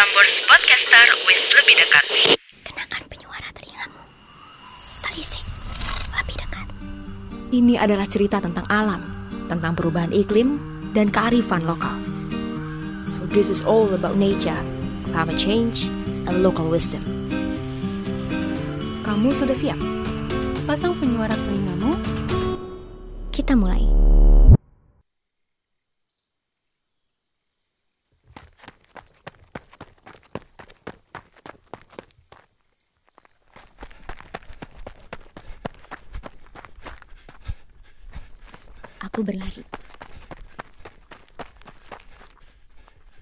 Prambors 0.00 0.40
Podcaster 0.48 1.12
with 1.28 1.44
lebih 1.60 1.76
dekat. 1.76 2.04
Kenakan 2.64 3.04
penyuara 3.12 3.52
telingamu. 3.52 4.00
Telisik. 5.04 5.44
Lebih 6.16 6.40
dekat. 6.40 6.66
Ini 7.52 7.76
adalah 7.76 8.08
cerita 8.08 8.40
tentang 8.40 8.64
alam, 8.72 9.04
tentang 9.52 9.76
perubahan 9.76 10.08
iklim, 10.08 10.56
dan 10.96 11.12
kearifan 11.12 11.68
lokal. 11.68 12.00
So 13.12 13.28
this 13.28 13.52
is 13.52 13.60
all 13.60 13.92
about 13.92 14.16
nature, 14.16 14.56
climate 15.12 15.36
change, 15.36 15.92
and 16.24 16.40
local 16.40 16.72
wisdom. 16.72 17.04
Kamu 19.04 19.36
sudah 19.36 19.52
siap? 19.52 19.76
Pasang 20.64 20.96
penyuara 20.96 21.36
telingamu. 21.36 21.92
Kita 23.28 23.52
mulai. 23.52 23.84
Berlari. 39.30 39.62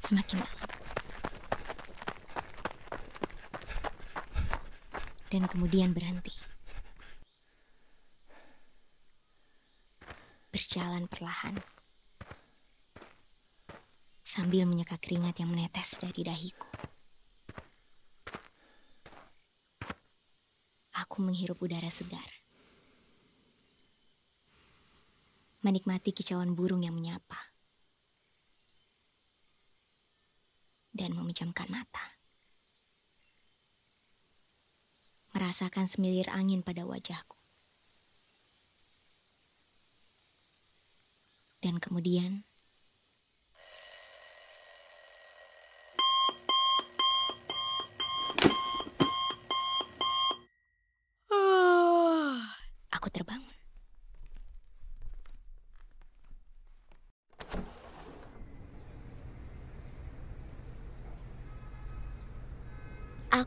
Semakin 0.01 0.41
dalam. 0.41 0.71
Dan 5.29 5.45
kemudian 5.45 5.93
berhenti. 5.93 6.33
Berjalan 10.49 11.05
perlahan. 11.13 11.61
Sambil 14.25 14.65
menyeka 14.65 14.97
keringat 14.97 15.45
yang 15.45 15.53
menetes 15.53 16.01
dari 16.01 16.25
dahiku. 16.25 16.73
Aku 20.97 21.21
menghirup 21.21 21.61
udara 21.61 21.93
segar. 21.93 22.38
Menikmati 25.69 26.17
kicauan 26.17 26.57
burung 26.57 26.81
yang 26.81 26.97
menyapa, 26.97 27.53
dan 30.97 31.13
memejamkan 31.13 31.69
mata. 31.69 32.17
Merasakan 35.37 35.85
semilir 35.85 36.33
angin 36.33 36.65
pada 36.65 36.89
wajahku. 36.89 37.37
Dan 41.61 41.77
kemudian, 41.77 42.49
aku 52.89 53.13
terbangun. 53.13 53.48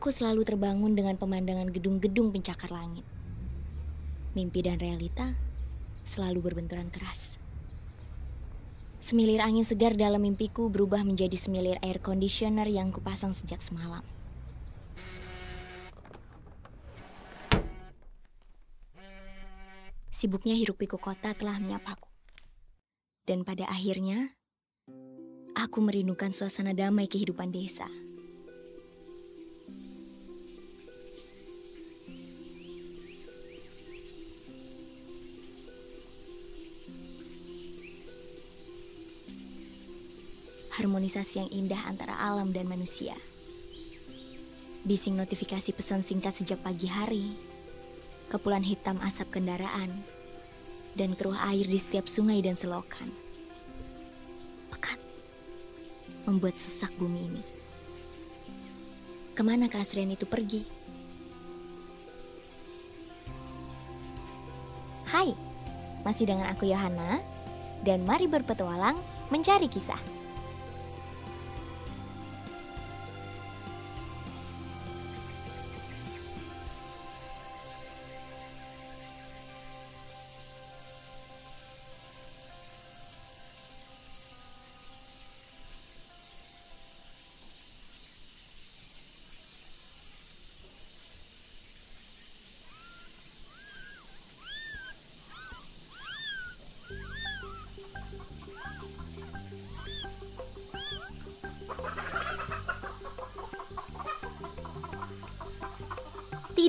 Aku 0.02 0.10
selalu 0.10 0.42
terbangun 0.42 0.98
dengan 0.98 1.14
pemandangan 1.14 1.70
gedung-gedung 1.70 2.34
pencakar 2.34 2.74
langit. 2.74 3.06
Mimpi 4.34 4.66
dan 4.66 4.82
realita 4.82 5.30
selalu 6.02 6.42
berbenturan 6.42 6.90
keras. 6.90 7.38
Semilir 8.98 9.46
angin 9.46 9.62
segar 9.62 9.94
dalam 9.94 10.26
mimpiku 10.26 10.74
berubah 10.74 11.06
menjadi 11.06 11.38
semilir 11.38 11.78
air 11.86 12.02
conditioner 12.02 12.66
yang 12.66 12.90
kupasang 12.90 13.30
sejak 13.38 13.62
semalam. 13.62 14.02
Sibuknya 20.10 20.58
hiruk 20.58 20.82
pikuk 20.82 20.98
kota 20.98 21.38
telah 21.38 21.62
menyapaku. 21.62 22.10
Dan 23.30 23.46
pada 23.46 23.70
akhirnya, 23.70 24.34
aku 25.54 25.78
merindukan 25.86 26.34
suasana 26.34 26.74
damai 26.74 27.06
kehidupan 27.06 27.54
desa. 27.54 27.86
Harmonisasi 40.82 41.46
yang 41.46 41.50
indah 41.54 41.78
antara 41.86 42.18
alam 42.18 42.50
dan 42.50 42.66
manusia. 42.66 43.14
Bising 44.82 45.14
notifikasi 45.14 45.70
pesan 45.78 46.02
singkat 46.02 46.34
sejak 46.34 46.58
pagi 46.66 46.90
hari, 46.90 47.38
kepulan 48.34 48.66
hitam 48.66 48.98
asap 49.06 49.38
kendaraan, 49.38 49.94
dan 50.98 51.14
keruh 51.14 51.38
air 51.38 51.70
di 51.70 51.78
setiap 51.78 52.10
sungai 52.10 52.42
dan 52.42 52.58
selokan. 52.58 53.14
Pekat, 54.74 54.98
membuat 56.26 56.58
sesak 56.58 56.90
bumi 56.98 57.30
ini. 57.30 57.44
Ke 59.38 59.46
mana 59.46 59.70
keasrian 59.70 60.10
itu 60.10 60.26
pergi? 60.26 60.66
Hai, 65.14 65.30
masih 66.02 66.26
dengan 66.26 66.50
aku 66.50 66.66
Yohana, 66.66 67.22
dan 67.86 68.02
mari 68.02 68.26
berpetualang 68.26 68.98
mencari 69.30 69.70
kisah. 69.70 70.21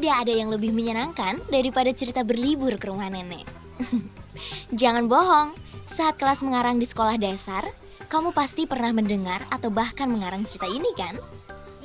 Tidak 0.03 0.19
ada 0.19 0.35
yang 0.35 0.51
lebih 0.51 0.75
menyenangkan 0.75 1.39
daripada 1.47 1.95
cerita 1.95 2.27
berlibur 2.27 2.75
ke 2.75 2.91
rumah 2.91 3.07
nenek. 3.07 3.47
Jangan 4.83 5.07
bohong, 5.07 5.55
saat 5.95 6.19
kelas 6.19 6.43
mengarang 6.43 6.83
di 6.83 6.91
sekolah 6.91 7.15
dasar, 7.23 7.71
kamu 8.11 8.35
pasti 8.35 8.67
pernah 8.67 8.91
mendengar 8.91 9.47
atau 9.47 9.71
bahkan 9.71 10.11
mengarang 10.11 10.43
cerita 10.43 10.67
ini 10.67 10.91
kan? 10.99 11.15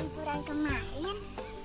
Liburan 0.01 0.41
kemarin, 0.49 1.13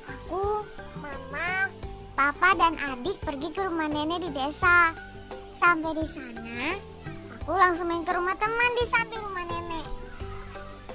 aku, 0.04 0.60
mama, 1.00 1.72
papa, 2.20 2.52
dan 2.60 2.76
adik 2.84 3.16
pergi 3.24 3.48
ke 3.48 3.64
rumah 3.64 3.88
nenek 3.88 4.20
di 4.20 4.30
desa. 4.36 4.92
Sampai 5.56 5.96
di 5.96 6.04
sana, 6.04 6.76
aku 7.32 7.56
langsung 7.56 7.88
main 7.88 8.04
ke 8.04 8.12
rumah 8.12 8.36
teman 8.36 8.70
di 8.76 8.84
samping 8.92 9.24
rumah 9.24 9.48
nenek. 9.48 9.88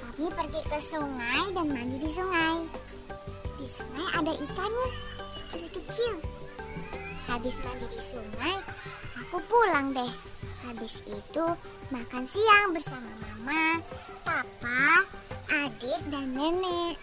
Kami 0.06 0.30
pergi 0.38 0.62
ke 0.70 0.78
sungai 0.78 1.50
dan 1.50 1.66
mandi 1.74 1.98
di 1.98 2.10
sungai. 2.14 2.62
Di 3.58 3.66
sungai 3.66 4.06
ada 4.14 4.30
ikannya, 4.38 5.17
kecil-kecil. 5.98 6.14
Habis 7.28 7.54
mandi 7.60 7.86
di 7.90 8.00
sungai, 8.00 8.56
aku 9.18 9.36
pulang 9.50 9.92
deh. 9.92 10.12
Habis 10.64 11.02
itu 11.06 11.44
makan 11.90 12.24
siang 12.26 12.70
bersama 12.72 13.10
mama, 13.20 13.82
papa, 14.22 15.04
adik, 15.66 16.00
dan 16.08 16.32
nenek. 16.32 16.96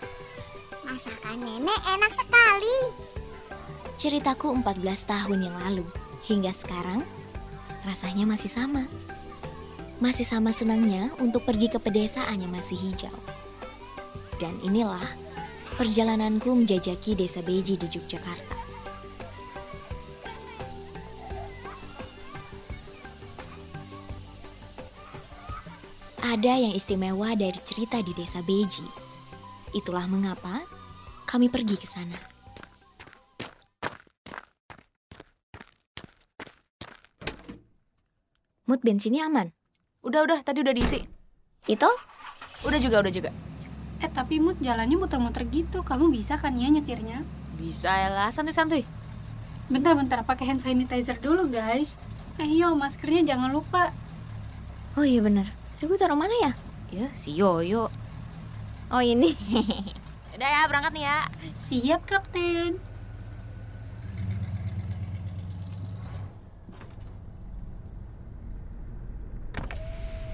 Masakan 0.85 1.37
nenek 1.43 1.79
enak 1.91 2.11
sekali. 2.15 2.79
Ceritaku 3.95 4.53
14 4.59 5.07
tahun 5.07 5.39
yang 5.49 5.55
lalu, 5.67 5.85
hingga 6.27 6.51
sekarang 6.51 7.05
rasanya 7.85 8.25
masih 8.27 8.51
sama. 8.51 8.85
Masih 10.03 10.27
sama 10.27 10.51
senangnya 10.51 11.07
untuk 11.23 11.47
pergi 11.47 11.71
ke 11.71 11.79
pedesaan 11.79 12.43
yang 12.43 12.51
masih 12.51 12.75
hijau. 12.75 13.15
Dan 14.35 14.59
inilah 14.59 15.07
perjalananku 15.79 16.51
menjajaki 16.51 17.15
desa 17.15 17.39
Beji 17.39 17.79
di 17.79 17.87
Yogyakarta. 17.87 18.64
Ada 26.35 26.51
yang 26.59 26.75
istimewa 26.75 27.31
dari 27.31 27.55
cerita 27.63 28.03
di 28.03 28.11
desa 28.11 28.43
Beji. 28.43 28.83
Itulah 29.71 30.03
mengapa 30.03 30.67
kami 31.23 31.47
pergi 31.47 31.79
ke 31.79 31.87
sana. 31.87 32.19
Mood 38.67 38.83
bensinnya 38.83 39.31
aman. 39.31 39.55
Udah, 40.03 40.27
udah, 40.27 40.43
tadi 40.43 40.59
udah 40.59 40.75
diisi. 40.75 41.07
Itu 41.71 41.87
Udah 42.67 42.83
juga, 42.83 42.99
udah 42.99 43.13
juga. 43.15 43.31
Eh 44.03 44.11
tapi 44.11 44.43
Mut 44.43 44.59
jalannya 44.59 44.99
muter-muter 44.99 45.47
gitu. 45.47 45.87
Kamu 45.87 46.11
bisa 46.11 46.35
kan 46.35 46.51
ya 46.59 46.67
nyetirnya? 46.67 47.23
Bisa 47.55 48.11
lah, 48.11 48.35
santuy-santuy. 48.35 48.83
Bentar-bentar 49.71 50.27
pakai 50.27 50.51
hand 50.51 50.59
sanitizer 50.59 51.15
dulu 51.15 51.47
guys. 51.47 51.95
Eh 52.43 52.59
yo 52.59 52.75
maskernya 52.75 53.23
jangan 53.23 53.55
lupa. 53.55 53.95
Oh 54.99 55.07
iya 55.07 55.23
bener. 55.23 55.63
Tadi 55.85 55.93
gue 55.93 56.01
taruh 56.01 56.17
mana 56.17 56.33
ya? 56.41 56.51
Ya, 56.89 57.07
si 57.13 57.37
Yoyo. 57.37 57.93
Oh 58.89 59.03
ini. 59.05 59.37
Udah 60.33 60.49
ya, 60.49 60.61
berangkat 60.65 60.97
nih 60.97 61.05
ya. 61.05 61.29
Siap 61.53 62.09
kapten. 62.09 62.81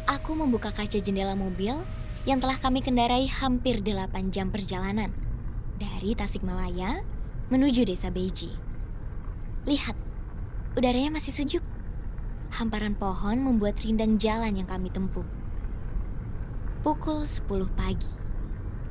Aku 0.08 0.40
membuka 0.40 0.72
kaca 0.72 0.96
jendela 1.04 1.36
mobil 1.36 1.76
yang 2.24 2.40
telah 2.40 2.56
kami 2.56 2.80
kendarai 2.80 3.28
hampir 3.28 3.84
8 3.84 4.32
jam 4.32 4.56
perjalanan. 4.56 5.12
Dari 5.76 6.16
Tasikmalaya 6.16 7.04
menuju 7.52 7.92
desa 7.92 8.08
Beji. 8.08 8.56
Lihat, 9.68 10.00
udaranya 10.80 11.20
masih 11.20 11.36
sejuk. 11.36 11.64
Hamparan 12.56 12.96
pohon 12.96 13.44
membuat 13.44 13.84
rindang 13.84 14.16
jalan 14.16 14.56
yang 14.56 14.72
kami 14.72 14.88
tempuh. 14.88 15.41
Pukul 16.82 17.30
10 17.30 17.46
pagi. 17.78 18.10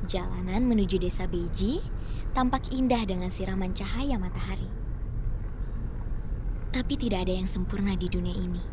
Jalanan 0.07 0.63
menuju 0.63 0.95
desa 0.95 1.27
Beji 1.27 1.83
tampak 2.31 2.71
indah 2.71 3.03
dengan 3.03 3.27
siraman 3.27 3.75
cahaya 3.75 4.15
matahari. 4.15 4.71
Tapi 6.71 6.95
tidak 6.95 7.27
ada 7.27 7.35
yang 7.35 7.51
sempurna 7.51 7.99
di 7.99 8.07
dunia 8.07 8.31
ini. 8.31 8.63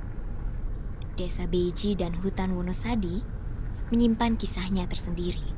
Desa 1.19 1.51
Beji 1.51 1.99
dan 1.99 2.15
hutan 2.23 2.55
Wonosadi 2.55 3.19
menyimpan 3.91 4.39
kisahnya 4.39 4.87
tersendiri. 4.87 5.51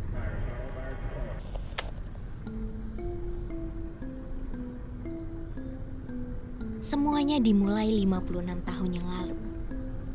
Semuanya 6.81 7.37
dimulai 7.45 7.93
56 7.93 8.41
tahun 8.65 8.91
yang 8.97 9.05
lalu, 9.21 9.37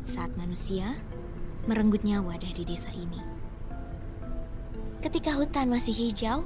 saat 0.02 0.34
manusia 0.34 0.98
merenggut 1.70 2.02
nyawa 2.02 2.34
dari 2.42 2.66
desa 2.66 2.90
ini. 2.90 3.35
Ketika 5.06 5.38
hutan 5.38 5.70
masih 5.70 5.94
hijau 5.94 6.42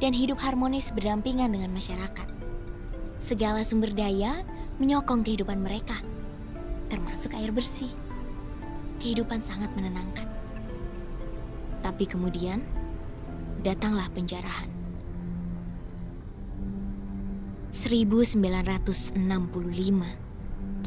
dan 0.00 0.16
hidup 0.16 0.40
harmonis 0.40 0.88
berdampingan 0.96 1.52
dengan 1.52 1.68
masyarakat, 1.68 2.24
segala 3.20 3.60
sumber 3.60 3.92
daya 3.92 4.48
menyokong 4.80 5.20
kehidupan 5.20 5.60
mereka, 5.60 6.00
termasuk 6.88 7.36
air 7.36 7.52
bersih. 7.52 7.92
Kehidupan 8.96 9.44
sangat 9.44 9.68
menenangkan. 9.76 10.24
Tapi 11.84 12.08
kemudian, 12.08 12.64
datanglah 13.60 14.08
penjarahan. 14.16 14.72
1965, 17.76 19.20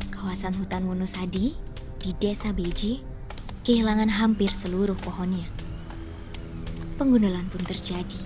kawasan 0.10 0.58
hutan 0.58 0.90
Wonosadi 0.90 1.54
di 2.02 2.18
desa 2.18 2.50
Beji 2.50 3.06
kehilangan 3.62 4.10
hampir 4.10 4.50
seluruh 4.50 4.98
pohonnya. 5.06 5.61
Penggundulan 7.02 7.50
pun 7.50 7.66
terjadi 7.66 8.22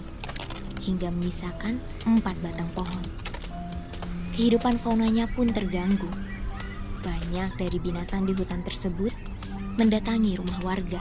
hingga 0.83 1.07
menyisakan 1.07 1.79
empat 2.03 2.35
batang 2.43 2.67
pohon. 2.75 3.07
Kehidupan 4.35 4.75
faunanya 4.83 5.31
pun 5.31 5.47
terganggu. 5.47 6.11
Banyak 6.99 7.55
dari 7.55 7.79
binatang 7.79 8.27
di 8.27 8.35
hutan 8.35 8.67
tersebut 8.67 9.15
mendatangi 9.79 10.35
rumah 10.35 10.59
warga. 10.59 10.99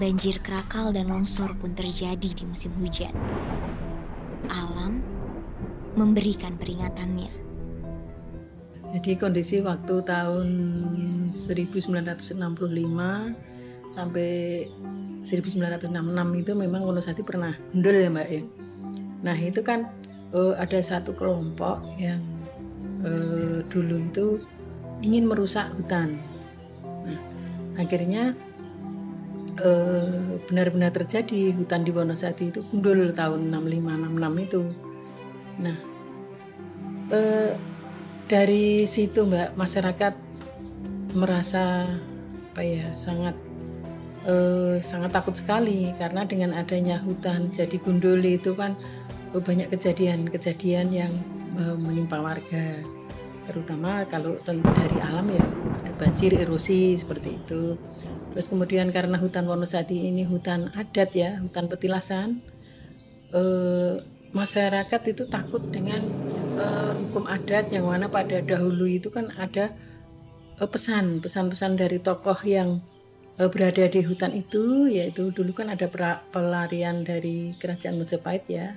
Banjir 0.00 0.40
kerakal 0.40 0.96
dan 0.96 1.12
longsor 1.12 1.52
pun 1.60 1.76
terjadi 1.76 2.32
di 2.32 2.44
musim 2.48 2.72
hujan. 2.80 3.12
Alam 4.48 5.04
memberikan 5.92 6.56
peringatannya. 6.56 7.28
Jadi 8.96 9.12
kondisi 9.20 9.60
waktu 9.60 10.00
tahun 10.08 10.48
1965 11.36 12.48
sampai 13.84 14.64
1966 15.22 15.90
itu 16.40 16.52
memang 16.54 16.82
Wonosati 16.86 17.22
pernah 17.26 17.54
gundul 17.74 17.96
ya 17.98 18.10
Mbak 18.10 18.28
ya. 18.30 18.42
Nah 19.24 19.36
itu 19.38 19.60
kan 19.66 19.90
uh, 20.32 20.54
ada 20.56 20.78
satu 20.78 21.14
kelompok 21.14 21.82
yang 21.98 22.22
uh, 23.02 23.60
dulu 23.66 23.96
itu 24.08 24.26
ingin 25.02 25.30
merusak 25.30 25.70
hutan. 25.78 26.18
Nah, 27.06 27.20
akhirnya 27.78 28.34
uh, 29.62 30.38
benar-benar 30.46 30.94
terjadi 30.94 31.54
hutan 31.54 31.82
di 31.86 31.90
Wonosati 31.90 32.50
itu 32.54 32.60
gundul 32.70 33.14
tahun 33.14 33.50
65-66 33.50 34.46
itu. 34.46 34.60
Nah 35.58 35.76
uh, 37.10 37.50
dari 38.28 38.84
situ 38.84 39.24
Mbak 39.24 39.56
masyarakat 39.56 40.14
merasa 41.16 41.88
apa 42.52 42.60
ya 42.60 42.92
sangat 42.98 43.47
uh, 44.28 44.76
sangat 44.84 45.10
takut 45.16 45.34
sekali 45.34 45.90
karena 45.96 46.28
dengan 46.28 46.54
adanya 46.54 47.00
hutan 47.00 47.48
jadi 47.48 47.80
gundul 47.80 48.20
itu 48.20 48.52
kan 48.52 48.76
uh, 49.32 49.42
banyak 49.42 49.72
kejadian-kejadian 49.72 50.92
yang 50.92 51.12
uh, 51.56 51.74
menimpa 51.74 52.20
warga. 52.20 52.84
Terutama 53.48 54.04
kalau 54.12 54.36
dari 54.44 54.98
alam 55.00 55.32
ya 55.32 55.40
ada 55.80 55.92
banjir 55.96 56.36
erosi 56.36 56.92
seperti 56.92 57.40
itu. 57.40 57.80
Terus 58.36 58.46
kemudian 58.52 58.92
karena 58.92 59.16
hutan 59.16 59.48
Wonosati 59.48 60.12
ini 60.12 60.28
hutan 60.28 60.68
adat 60.76 61.10
ya 61.16 61.40
hutan 61.40 61.64
petilasan 61.64 62.44
uh, 63.32 63.96
masyarakat 64.36 65.00
itu 65.08 65.24
takut 65.32 65.64
dengan 65.72 66.04
uh, 66.60 66.92
hukum 66.92 67.24
adat 67.24 67.72
yang 67.72 67.88
mana 67.88 68.12
pada 68.12 68.44
dahulu 68.44 68.84
itu 68.84 69.08
kan 69.08 69.32
ada 69.40 69.72
uh, 70.60 70.68
pesan 70.68 71.24
pesan-pesan 71.24 71.80
dari 71.80 71.96
tokoh 71.96 72.36
yang 72.44 72.84
berada 73.46 73.86
di 73.86 74.02
hutan 74.02 74.34
itu 74.34 74.90
yaitu 74.90 75.30
dulu 75.30 75.54
kan 75.54 75.70
ada 75.70 75.86
pelarian 76.34 77.06
dari 77.06 77.54
kerajaan 77.62 78.02
Majapahit 78.02 78.44
ya. 78.50 78.74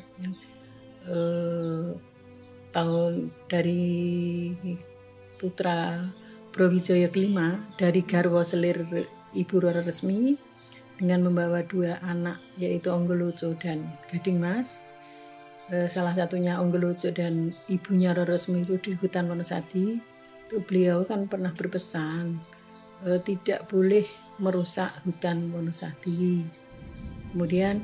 Uh, 1.09 1.97
tahun 2.69 3.33
dari 3.49 4.53
putra 5.41 6.05
Brawijaya 6.53 7.09
kelima 7.09 7.57
dari 7.79 8.05
Garwo 8.05 8.45
Selir 8.45 8.85
Ibu 9.33 9.55
Roro 9.57 9.81
Resmi 9.81 10.37
dengan 11.01 11.25
membawa 11.25 11.65
dua 11.65 11.97
anak 12.05 12.37
yaitu 12.61 12.93
Onggolojo 12.93 13.57
dan 13.57 13.89
Gading 14.13 14.37
Mas. 14.37 14.91
Eh, 15.71 15.87
salah 15.87 16.11
satunya 16.11 16.59
Onggelojo 16.59 17.15
dan 17.15 17.55
ibunya 17.71 18.11
Roro 18.11 18.35
Resmi 18.35 18.67
itu 18.67 18.75
di 18.77 18.93
hutan 18.99 19.31
Wonosati. 19.31 19.97
Itu 20.45 20.61
beliau 20.67 21.07
kan 21.07 21.25
pernah 21.31 21.55
berpesan 21.55 22.37
eh, 23.07 23.19
tidak 23.23 23.71
boleh 23.71 24.03
merusak 24.41 24.89
hutan 25.05 25.53
Wonosati 25.53 26.43
kemudian 27.31 27.79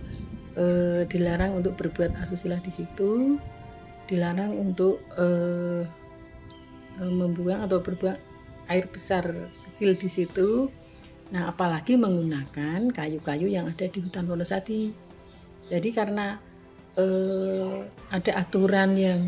eh, 0.59 1.07
dilarang 1.07 1.55
untuk 1.55 1.79
berbuat 1.79 2.17
asusila 2.25 2.59
di 2.59 2.71
situ. 2.73 3.39
Dilarang 4.07 4.55
untuk 4.55 4.99
eh, 5.15 5.87
membuang 6.97 7.63
atau 7.63 7.79
berbuang 7.79 8.17
air 8.67 8.89
besar 8.89 9.23
kecil 9.71 9.95
di 9.95 10.09
situ. 10.11 10.67
Nah 11.31 11.51
apalagi 11.51 11.95
menggunakan 11.95 12.91
kayu-kayu 12.91 13.47
yang 13.47 13.69
ada 13.69 13.85
di 13.87 13.99
hutan 14.01 14.27
Wonosati 14.27 15.07
jadi 15.67 15.89
karena 15.91 16.39
eh, 16.95 17.83
ada 18.11 18.31
aturan 18.39 18.95
yang 18.95 19.21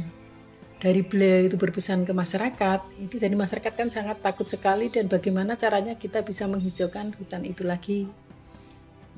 dari 0.80 1.04
beliau 1.04 1.44
itu 1.44 1.60
berpesan 1.60 2.08
ke 2.08 2.16
masyarakat 2.16 2.80
itu 3.04 3.20
jadi 3.20 3.36
masyarakat 3.36 3.74
kan 3.76 3.92
sangat 3.92 4.24
takut 4.24 4.48
sekali 4.48 4.88
dan 4.88 5.12
bagaimana 5.12 5.60
caranya 5.60 6.00
kita 6.00 6.24
bisa 6.24 6.48
menghijaukan 6.48 7.12
hutan 7.20 7.44
itu 7.44 7.68
lagi. 7.68 8.08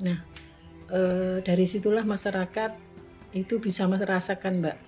Nah 0.02 0.18
eh, 0.90 1.38
dari 1.46 1.64
situlah 1.70 2.02
masyarakat 2.02 2.74
itu 3.38 3.62
bisa 3.62 3.86
merasakan 3.86 4.58
mbak. 4.58 4.78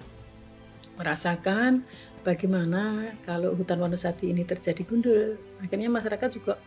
Merasakan 0.99 1.87
bagaimana 2.26 3.14
kalau 3.23 3.54
hutan 3.54 3.78
Wonosati 3.78 4.35
ini 4.35 4.43
terjadi 4.43 4.83
gundul. 4.83 5.38
Akhirnya 5.62 5.87
masyarakat 5.87 6.31
juga 6.35 6.59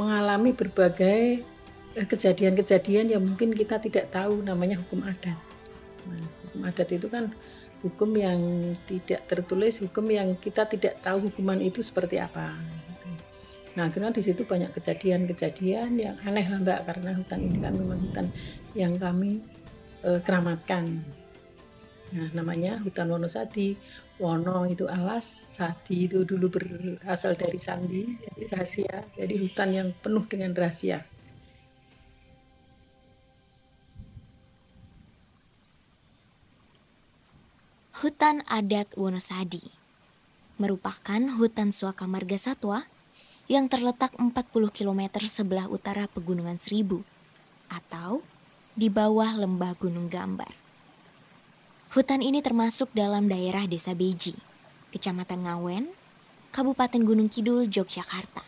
mengalami 0.00 0.56
berbagai 0.56 1.44
eh, 1.92 2.06
kejadian-kejadian 2.08 3.12
yang 3.12 3.20
mungkin 3.20 3.52
kita 3.52 3.76
tidak 3.84 4.08
tahu 4.08 4.40
namanya 4.40 4.80
hukum 4.80 5.04
adat. 5.04 5.36
Nah, 6.08 6.24
hukum 6.48 6.60
adat 6.64 6.88
itu 6.88 7.06
kan 7.12 7.28
hukum 7.82 8.14
yang 8.14 8.38
tidak 8.86 9.26
tertulis, 9.26 9.82
hukum 9.82 10.06
yang 10.06 10.38
kita 10.38 10.64
tidak 10.70 11.02
tahu 11.02 11.28
hukuman 11.28 11.58
itu 11.58 11.82
seperti 11.82 12.22
apa. 12.22 12.54
gitu. 12.88 13.08
Nah, 13.74 13.90
akhirnya 13.90 14.14
di 14.14 14.22
situ 14.22 14.46
banyak 14.46 14.70
kejadian-kejadian 14.70 15.98
yang 15.98 16.16
aneh 16.22 16.46
lah 16.46 16.62
Mbak, 16.62 16.80
karena 16.86 17.10
hutan 17.18 17.40
ini 17.42 17.58
kan 17.58 17.74
memang 17.74 18.00
hutan 18.06 18.26
yang 18.78 18.94
kami 18.96 19.42
eh, 20.06 20.20
keramatkan. 20.22 21.02
Nah, 22.12 22.28
namanya 22.36 22.78
hutan 22.80 23.10
Wonosati. 23.10 23.76
Wono 24.22 24.62
itu 24.70 24.86
alas, 24.86 25.26
Sadi 25.26 26.06
itu 26.06 26.22
dulu 26.22 26.46
berasal 26.46 27.34
dari 27.34 27.58
sandi, 27.58 28.06
jadi 28.22 28.42
rahasia. 28.54 28.96
Jadi 29.18 29.34
hutan 29.34 29.68
yang 29.74 29.88
penuh 29.98 30.22
dengan 30.30 30.54
rahasia. 30.54 31.02
Hutan 38.02 38.42
Adat 38.50 38.90
Wonosadi 38.98 39.62
merupakan 40.58 41.22
hutan 41.38 41.70
suaka 41.70 42.10
marga 42.10 42.34
satwa 42.34 42.82
yang 43.46 43.70
terletak 43.70 44.18
40 44.18 44.42
km 44.74 45.22
sebelah 45.22 45.70
utara 45.70 46.10
Pegunungan 46.10 46.58
Seribu 46.58 47.06
atau 47.70 48.26
di 48.74 48.90
bawah 48.90 49.38
lembah 49.38 49.78
Gunung 49.78 50.10
Gambar. 50.10 50.50
Hutan 51.94 52.26
ini 52.26 52.42
termasuk 52.42 52.90
dalam 52.90 53.30
daerah 53.30 53.70
Desa 53.70 53.94
Beji, 53.94 54.34
Kecamatan 54.90 55.46
Ngawen, 55.46 55.86
Kabupaten 56.50 57.06
Gunung 57.06 57.30
Kidul, 57.30 57.70
Yogyakarta. 57.70 58.42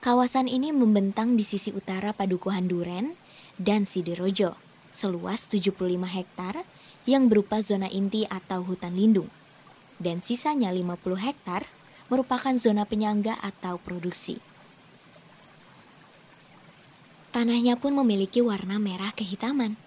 Kawasan 0.00 0.48
ini 0.48 0.72
membentang 0.72 1.36
di 1.36 1.44
sisi 1.44 1.68
utara 1.68 2.16
Padukuhan 2.16 2.64
Duren 2.64 3.12
dan 3.60 3.84
Sidirojo, 3.84 4.56
seluas 4.96 5.52
75 5.52 5.76
hektar 6.08 6.64
yang 7.04 7.26
berupa 7.26 7.58
zona 7.62 7.90
inti 7.90 8.26
atau 8.30 8.62
hutan 8.62 8.94
lindung, 8.94 9.30
dan 9.98 10.22
sisanya 10.22 10.70
50 10.70 11.18
hektar 11.18 11.66
merupakan 12.12 12.52
zona 12.54 12.84
penyangga 12.84 13.40
atau 13.40 13.80
produksi. 13.80 14.38
Tanahnya 17.32 17.80
pun 17.80 17.96
memiliki 17.96 18.44
warna 18.44 18.76
merah 18.76 19.08
kehitaman. 19.16 19.80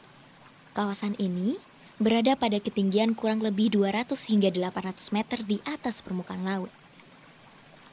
Kawasan 0.74 1.13
ini 1.22 1.62
berada 2.01 2.34
pada 2.34 2.57
ketinggian 2.57 3.13
kurang 3.13 3.39
lebih 3.45 3.69
200 3.72 4.12
hingga 4.27 4.50
800 4.50 5.13
meter 5.13 5.39
di 5.45 5.62
atas 5.63 6.01
permukaan 6.01 6.41
laut. 6.41 6.74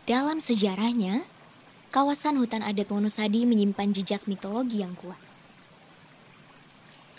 Dalam 0.08 0.42
sejarahnya, 0.42 1.22
kawasan 1.94 2.40
hutan 2.40 2.64
adat 2.64 2.90
Wonosadi 2.90 3.46
menyimpan 3.46 3.94
jejak 3.94 4.26
mitologi 4.26 4.80
yang 4.82 4.96
kuat. 4.98 5.31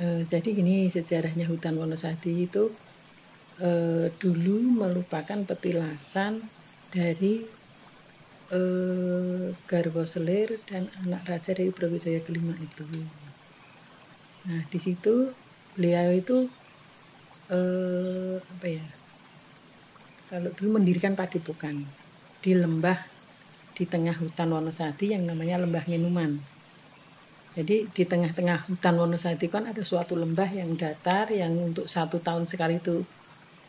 E, 0.02 0.26
jadi 0.26 0.50
gini 0.54 0.90
sejarahnya 0.90 1.46
hutan 1.46 1.78
Wonosadi 1.78 2.50
itu 2.50 2.74
e, 3.62 3.70
dulu 4.18 4.58
merupakan 4.84 5.38
petilasan 5.46 6.42
dari 6.90 7.46
e, 8.50 8.60
Garwo 9.70 10.04
Selir 10.10 10.58
dan 10.66 10.90
anak 11.06 11.30
raja 11.30 11.54
dari 11.54 11.70
Brawijaya 11.70 12.22
kelima 12.26 12.58
itu. 12.58 12.86
Nah 14.50 14.62
di 14.70 14.80
situ 14.82 15.30
beliau 15.78 16.10
itu 16.10 16.50
e, 17.54 17.60
apa 18.42 18.68
ya? 18.68 18.86
Kalau 20.34 20.50
dulu 20.58 20.82
mendirikan 20.82 21.14
padepokan 21.14 21.86
di 22.42 22.58
lembah 22.58 23.14
di 23.74 23.90
tengah 23.90 24.14
hutan 24.18 24.54
Wonosati 24.54 25.18
yang 25.18 25.26
namanya 25.26 25.62
Lembah 25.62 25.86
Ngenuman. 25.90 26.38
Jadi 27.54 27.86
di 27.86 28.04
tengah-tengah 28.04 28.66
hutan 28.66 28.98
Wonosati 28.98 29.46
kan 29.46 29.70
ada 29.70 29.86
suatu 29.86 30.18
lembah 30.18 30.50
yang 30.50 30.74
datar 30.74 31.30
yang 31.30 31.54
untuk 31.54 31.86
satu 31.86 32.18
tahun 32.18 32.50
sekali 32.50 32.82
itu 32.82 33.06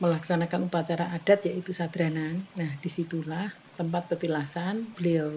melaksanakan 0.00 0.72
upacara 0.72 1.12
adat 1.12 1.44
yaitu 1.44 1.76
sadranan. 1.76 2.48
Nah 2.56 2.70
di 2.80 2.88
situlah 2.88 3.52
tempat 3.76 4.08
petilasan 4.08 4.88
beliau. 4.96 5.28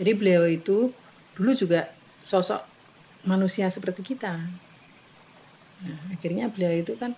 Jadi 0.00 0.10
beliau 0.18 0.42
itu 0.50 0.90
dulu 1.38 1.54
juga 1.54 1.86
sosok 2.26 2.60
manusia 3.24 3.70
seperti 3.70 4.02
kita. 4.02 4.34
Nah, 5.80 5.98
akhirnya 6.12 6.52
beliau 6.52 6.72
itu 6.76 6.92
kan 6.96 7.16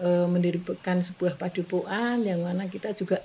e, 0.00 0.08
mendirikan 0.24 1.00
sebuah 1.04 1.36
padepokan 1.36 2.24
yang 2.24 2.44
mana 2.44 2.68
kita 2.68 2.96
juga 2.96 3.20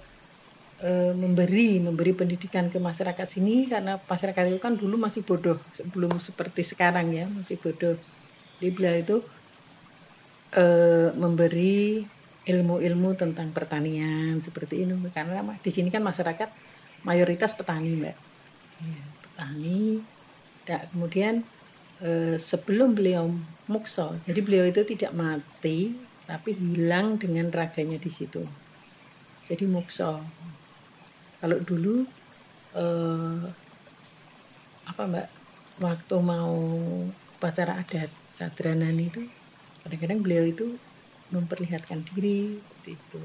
e, 0.82 1.16
memberi 1.16 1.80
memberi 1.80 2.12
pendidikan 2.12 2.68
ke 2.68 2.82
masyarakat 2.82 3.28
sini 3.30 3.70
karena 3.70 3.96
masyarakat 4.00 4.44
itu 4.52 4.60
kan 4.60 4.76
dulu 4.76 5.00
masih 5.00 5.24
bodoh 5.24 5.60
belum 5.96 6.20
seperti 6.20 6.66
sekarang 6.66 7.12
ya 7.16 7.30
masih 7.32 7.60
bodoh. 7.60 7.96
Jadi 8.60 8.70
beliau 8.72 8.96
itu 9.00 9.18
e, 10.56 10.66
memberi 11.16 12.04
ilmu-ilmu 12.46 13.18
tentang 13.18 13.50
pertanian 13.50 14.38
seperti 14.38 14.86
ini 14.86 14.94
karena 15.10 15.42
di 15.60 15.72
sini 15.74 15.90
kan 15.90 16.06
masyarakat 16.06 16.50
mayoritas 17.08 17.58
petani 17.58 17.92
mbak. 17.98 18.18
Ya, 18.82 19.04
petani. 19.24 20.02
Dan 20.66 20.82
kemudian 20.92 21.34
e, 22.02 22.36
sebelum 22.42 22.98
beliau 22.98 23.30
mukso 23.66 24.14
jadi 24.26 24.46
beliau 24.46 24.66
itu 24.70 24.86
tidak 24.86 25.14
mati 25.18 25.98
tapi 26.26 26.58
hilang 26.58 27.22
dengan 27.22 27.50
raganya 27.54 28.02
di 28.02 28.10
situ. 28.10 28.42
Jadi 29.46 29.70
mukso 29.70 30.26
kalau 31.40 31.58
dulu 31.62 32.08
eh, 32.76 33.44
apa 34.86 35.02
mbak? 35.08 35.28
Waktu 35.76 36.16
mau 36.24 36.56
upacara 37.36 37.76
adat 37.84 38.08
sadranan 38.32 38.96
itu 38.96 39.28
kadang-kadang 39.84 40.24
beliau 40.24 40.46
itu 40.48 40.80
memperlihatkan 41.36 42.00
diri 42.12 42.60
itu. 42.88 43.22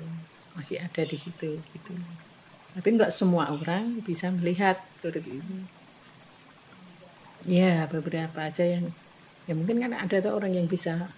Masih 0.58 0.82
ada 0.82 1.02
di 1.06 1.14
situ 1.14 1.62
gitu. 1.62 1.92
Tapi 2.74 2.88
nggak 2.98 3.14
semua 3.14 3.54
orang 3.54 4.02
bisa 4.02 4.34
melihat 4.34 4.82
seperti 4.98 5.38
itu. 5.38 5.54
Ya 7.46 7.86
beberapa 7.86 8.50
aja 8.50 8.66
yang 8.66 8.90
ya 9.46 9.54
mungkin 9.54 9.78
kan 9.80 9.92
ada 9.94 10.16
tuh 10.18 10.34
orang 10.36 10.52
yang 10.54 10.66
bisa 10.66 11.10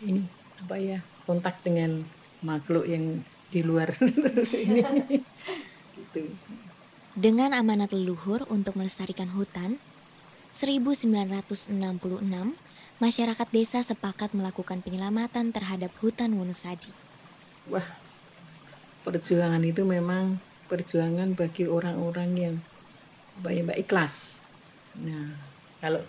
ini 0.00 0.24
apa 0.60 0.76
ya 0.76 0.98
kontak 1.24 1.60
dengan 1.64 2.04
makhluk 2.40 2.88
yang 2.88 3.20
di 3.50 3.60
luar 3.60 3.90
ini 4.64 4.80
gitu. 6.14 6.30
Dengan 7.18 7.50
amanat 7.52 7.90
leluhur 7.90 8.46
untuk 8.46 8.78
melestarikan 8.78 9.34
hutan, 9.34 9.82
1966 10.54 11.70
masyarakat 13.00 13.48
desa 13.50 13.80
sepakat 13.82 14.30
melakukan 14.36 14.82
penyelamatan 14.84 15.50
terhadap 15.50 15.90
hutan 15.98 16.36
Wonosadi. 16.36 16.90
Wah, 17.70 17.86
perjuangan 19.02 19.62
itu 19.66 19.82
memang 19.82 20.38
perjuangan 20.70 21.34
bagi 21.34 21.66
orang-orang 21.66 22.30
yang 22.38 22.54
baik 23.42 23.72
baik 23.72 23.88
ikhlas. 23.88 24.46
Nah, 25.00 25.34
kalau 25.82 26.02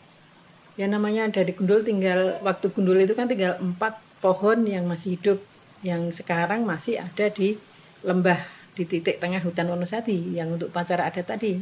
ya 0.78 0.86
namanya 0.86 1.30
dari 1.32 1.56
gundul 1.56 1.82
tinggal 1.82 2.38
waktu 2.46 2.70
gundul 2.70 3.00
itu 3.00 3.18
kan 3.18 3.26
tinggal 3.26 3.58
empat 3.58 3.98
pohon 4.22 4.68
yang 4.70 4.86
masih 4.86 5.18
hidup 5.18 5.40
yang 5.82 6.14
sekarang 6.14 6.62
masih 6.62 7.02
ada 7.02 7.26
di 7.34 7.58
lembah 8.06 8.61
di 8.72 8.84
titik 8.88 9.20
tengah 9.20 9.44
hutan 9.44 9.68
Wonosati 9.68 10.36
yang 10.36 10.56
untuk 10.56 10.72
pacara 10.72 11.08
adat 11.12 11.28
tadi. 11.28 11.60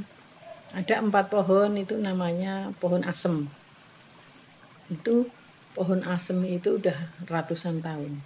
Ada 0.69 1.01
empat 1.01 1.33
pohon 1.33 1.73
itu 1.81 1.97
namanya 1.97 2.69
pohon 2.77 3.01
asem. 3.01 3.49
Itu 4.93 5.25
pohon 5.73 6.05
asem 6.05 6.37
itu 6.45 6.77
udah 6.77 6.97
ratusan 7.25 7.81
tahun. 7.81 8.21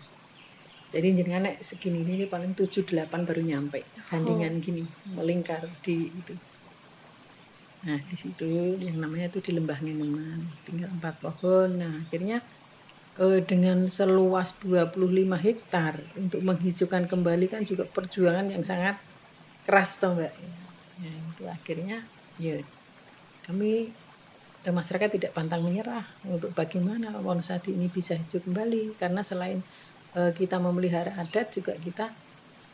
Jadi 0.93 1.07
jenengan 1.17 1.49
nek 1.49 1.63
segini 1.65 2.05
ini 2.05 2.29
paling 2.29 2.53
tujuh 2.53 2.85
delapan 2.85 3.25
baru 3.25 3.41
nyampe. 3.41 3.81
Bandingan 4.11 4.61
gini 4.61 4.85
melingkar 5.15 5.65
di 5.81 6.11
itu. 6.11 6.35
Nah 7.87 7.97
di 7.97 8.15
situ 8.19 8.77
yang 8.77 9.01
namanya 9.01 9.31
itu 9.33 9.41
di 9.41 9.51
lembah 9.57 9.79
Neneman 9.81 10.45
tinggal 10.67 10.93
empat 10.93 11.17
pohon. 11.23 11.81
Nah 11.81 12.03
akhirnya 12.03 12.45
dengan 13.45 13.85
seluas 13.93 14.57
25 14.65 14.97
hektar 15.37 16.01
untuk 16.17 16.41
menghijaukan 16.41 17.05
kembali 17.05 17.45
kan 17.45 17.61
juga 17.61 17.85
perjuangan 17.85 18.49
yang 18.49 18.65
sangat 18.65 18.97
keras 19.69 20.01
toh 20.01 20.17
mbak. 20.17 20.33
Ya, 20.97 21.11
itu 21.13 21.43
akhirnya 21.45 21.97
ya 22.41 22.57
kami 23.45 23.93
eh, 24.65 24.73
masyarakat 24.73 25.09
tidak 25.13 25.31
pantang 25.37 25.61
menyerah 25.61 26.01
untuk 26.25 26.57
bagaimana 26.57 27.13
Wonosati 27.21 27.77
ini 27.77 27.85
bisa 27.85 28.17
hijau 28.17 28.41
kembali. 28.41 28.97
Karena 28.97 29.21
selain 29.21 29.61
eh, 30.17 30.31
kita 30.33 30.57
memelihara 30.57 31.13
adat 31.13 31.53
juga 31.53 31.77
kita 31.77 32.09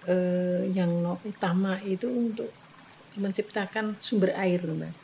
eh, 0.07 0.71
yang 0.71 1.19
utama 1.27 1.83
itu 1.83 2.07
untuk 2.07 2.47
menciptakan 3.19 3.99
sumber 3.99 4.31
air 4.39 4.63
mbak. 4.63 4.95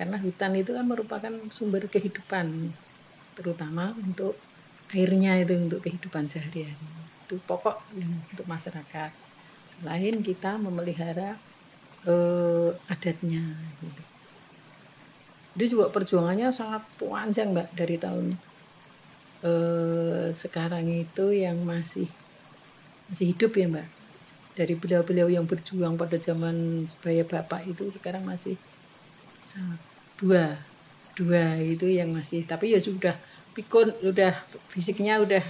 Karena 0.00 0.16
hutan 0.16 0.56
itu 0.56 0.72
kan 0.72 0.88
merupakan 0.88 1.32
sumber 1.52 1.84
kehidupan 1.84 2.72
terutama 3.38 3.94
untuk 3.94 4.34
airnya 4.94 5.38
itu 5.38 5.54
untuk 5.54 5.80
kehidupan 5.86 6.26
sehari-hari. 6.26 6.86
Itu 7.26 7.38
pokok 7.46 7.78
yang 7.94 8.10
untuk 8.10 8.46
masyarakat. 8.46 9.10
Selain 9.70 10.16
kita 10.22 10.58
memelihara 10.58 11.38
eh, 12.06 12.70
adatnya 12.90 13.44
gitu. 13.82 14.02
Dia 15.54 15.66
juga 15.66 15.90
perjuangannya 15.90 16.50
sangat 16.54 16.82
panjang 16.98 17.54
mbak 17.54 17.68
dari 17.74 17.96
tahun 17.98 18.34
eh, 19.46 20.34
sekarang 20.34 20.86
itu 20.90 21.30
yang 21.30 21.62
masih 21.62 22.10
masih 23.10 23.34
hidup 23.34 23.54
ya 23.54 23.66
mbak. 23.70 23.88
Dari 24.58 24.74
beliau-beliau 24.74 25.30
yang 25.30 25.46
berjuang 25.46 25.94
pada 25.94 26.18
zaman 26.18 26.84
sebaya 26.90 27.22
bapak 27.22 27.70
itu 27.70 27.86
sekarang 27.94 28.26
masih 28.26 28.58
dua 30.20 30.58
dua 31.16 31.56
itu 31.56 31.88
yang 31.88 32.12
masih 32.12 32.44
tapi 32.44 32.76
ya 32.76 32.80
sudah 32.82 33.16
pikun 33.56 33.92
udah 34.04 34.34
fisiknya 34.70 35.20
udah 35.22 35.42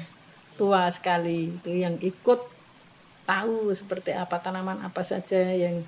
tua 0.60 0.88
sekali. 0.92 1.52
Itu 1.56 1.72
yang 1.72 1.96
ikut 2.00 2.40
tahu 3.24 3.70
seperti 3.72 4.16
apa 4.16 4.42
tanaman 4.42 4.82
apa 4.82 5.00
saja 5.06 5.38
yang 5.38 5.86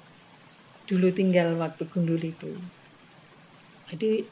dulu 0.86 1.10
tinggal 1.10 1.56
waktu 1.58 1.88
gundul 1.90 2.20
itu. 2.20 2.52
Jadi 3.92 4.24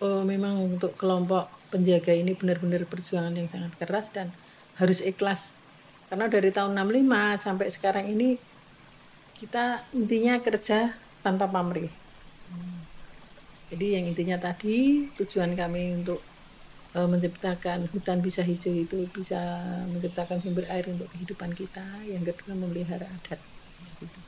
oh, 0.00 0.24
memang 0.24 0.78
untuk 0.78 0.96
kelompok 0.96 1.50
penjaga 1.68 2.14
ini 2.14 2.38
benar-benar 2.38 2.86
perjuangan 2.86 3.34
yang 3.34 3.50
sangat 3.50 3.74
keras 3.76 4.14
dan 4.14 4.30
harus 4.78 5.02
ikhlas. 5.02 5.58
Karena 6.08 6.30
dari 6.30 6.54
tahun 6.54 6.76
65 6.78 7.40
sampai 7.40 7.66
sekarang 7.72 8.06
ini 8.06 8.38
kita 9.40 9.82
intinya 9.96 10.38
kerja 10.38 10.94
tanpa 11.24 11.50
pamrih. 11.50 11.90
Jadi 13.74 13.98
yang 13.98 14.04
intinya 14.06 14.38
tadi 14.38 15.08
tujuan 15.18 15.58
kami 15.58 15.98
untuk 15.98 16.22
menciptakan 16.94 17.90
hutan 17.90 18.18
bisa 18.22 18.40
hijau 18.46 18.70
itu 18.70 18.98
bisa 19.10 19.40
menciptakan 19.90 20.38
sumber 20.38 20.64
air 20.70 20.86
untuk 20.86 21.10
kehidupan 21.10 21.50
kita 21.52 21.82
yang 22.06 22.22
kedua 22.22 22.54
memelihara 22.54 23.06
adat 23.10 23.40
gitu. 23.98 24.23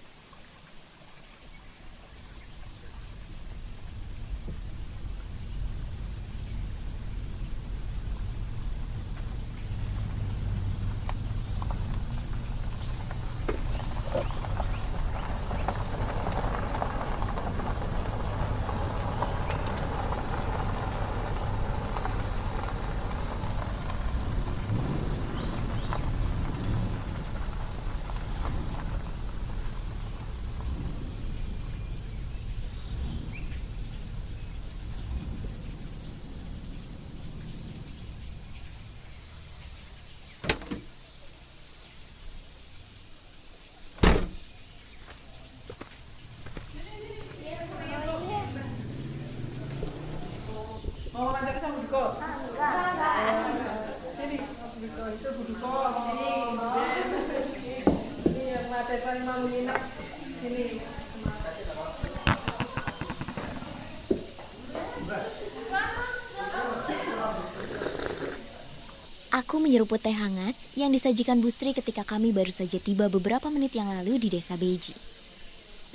Aku 69.57 69.65
menyeruput 69.65 70.05
teh 70.05 70.13
hangat 70.13 70.53
yang 70.77 70.93
disajikan 70.93 71.41
Bu 71.41 71.49
Sri 71.49 71.73
ketika 71.73 72.05
kami 72.05 72.29
baru 72.29 72.53
saja 72.53 72.77
tiba 72.77 73.09
beberapa 73.09 73.49
menit 73.49 73.73
yang 73.73 73.89
lalu 73.89 74.21
di 74.21 74.29
desa 74.29 74.53
Beji. 74.53 74.93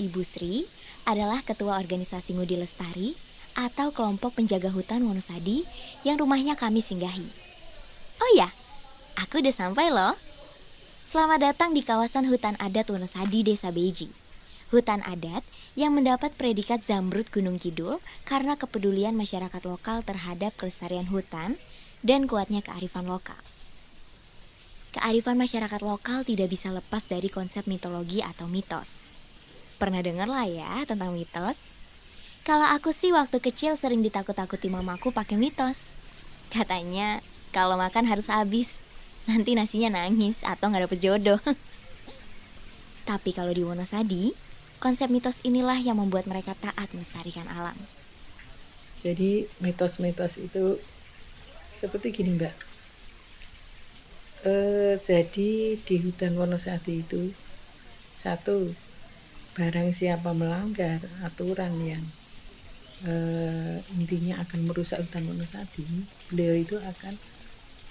Ibu 0.02 0.18
Sri 0.26 0.66
adalah 1.06 1.46
ketua 1.46 1.78
organisasi 1.78 2.34
Ngudi 2.34 2.58
Lestari 2.58 3.14
atau 3.54 3.94
kelompok 3.94 4.34
penjaga 4.42 4.74
hutan 4.74 5.06
Wonosadi 5.06 5.62
yang 6.02 6.18
rumahnya 6.18 6.58
kami 6.58 6.82
singgahi. 6.82 7.22
Oh 8.26 8.32
ya, 8.34 8.50
aku 9.22 9.46
udah 9.46 9.54
sampai 9.54 9.94
loh. 9.94 10.18
Selamat 11.14 11.54
datang 11.54 11.78
di 11.78 11.86
kawasan 11.86 12.34
hutan 12.34 12.58
adat 12.58 12.90
Wonosadi 12.90 13.46
Desa 13.46 13.70
Beji. 13.70 14.10
Hutan 14.74 15.06
adat 15.06 15.46
yang 15.78 15.94
mendapat 15.94 16.34
predikat 16.34 16.82
Zamrud 16.82 17.30
Gunung 17.30 17.62
Kidul 17.62 18.02
karena 18.26 18.58
kepedulian 18.58 19.14
masyarakat 19.14 19.62
lokal 19.70 20.02
terhadap 20.02 20.50
kelestarian 20.58 21.14
hutan 21.14 21.62
dan 22.02 22.26
kuatnya 22.26 22.66
kearifan 22.66 23.06
lokal. 23.06 23.38
Kearifan 24.92 25.40
masyarakat 25.40 25.80
lokal 25.88 26.28
tidak 26.28 26.52
bisa 26.52 26.68
lepas 26.68 27.08
dari 27.08 27.32
konsep 27.32 27.64
mitologi 27.64 28.20
atau 28.20 28.52
mitos. 28.52 29.08
Pernah 29.80 30.04
dengar 30.04 30.28
lah 30.28 30.44
ya 30.44 30.84
tentang 30.84 31.16
mitos? 31.16 31.72
Kalau 32.44 32.68
aku 32.68 32.92
sih 32.92 33.16
waktu 33.16 33.40
kecil 33.40 33.80
sering 33.80 34.04
ditakut-takuti 34.04 34.68
mamaku 34.68 35.16
pakai 35.16 35.40
mitos. 35.40 35.88
Katanya 36.52 37.24
kalau 37.56 37.80
makan 37.80 38.04
harus 38.04 38.28
habis, 38.28 38.84
nanti 39.32 39.56
nasinya 39.56 40.04
nangis 40.04 40.44
atau 40.44 40.68
nggak 40.68 40.92
dapet 40.92 41.00
jodoh. 41.00 41.40
Tapi 43.10 43.32
kalau 43.32 43.56
di 43.56 43.64
Wonosadi, 43.64 44.36
konsep 44.84 45.08
mitos 45.08 45.40
inilah 45.48 45.80
yang 45.80 46.04
membuat 46.04 46.28
mereka 46.28 46.52
taat 46.60 46.92
melestarikan 46.92 47.48
alam. 47.48 47.80
Jadi 49.00 49.48
mitos-mitos 49.64 50.36
itu 50.38 50.78
seperti 51.72 52.12
gini 52.12 52.36
mbak. 52.36 52.71
Eh, 54.42 54.98
jadi 54.98 55.78
di 55.78 55.96
hutan 56.02 56.34
Wonosadi 56.34 57.06
itu 57.06 57.30
satu 58.18 58.74
barang 59.54 59.94
siapa 59.94 60.34
melanggar 60.34 60.98
aturan 61.22 61.78
yang 61.86 62.02
eh, 63.06 63.78
intinya 64.02 64.42
akan 64.42 64.66
merusak 64.66 64.98
hutan 65.06 65.30
Wonosadi, 65.30 65.86
beliau 66.34 66.58
itu 66.58 66.74
akan 66.82 67.14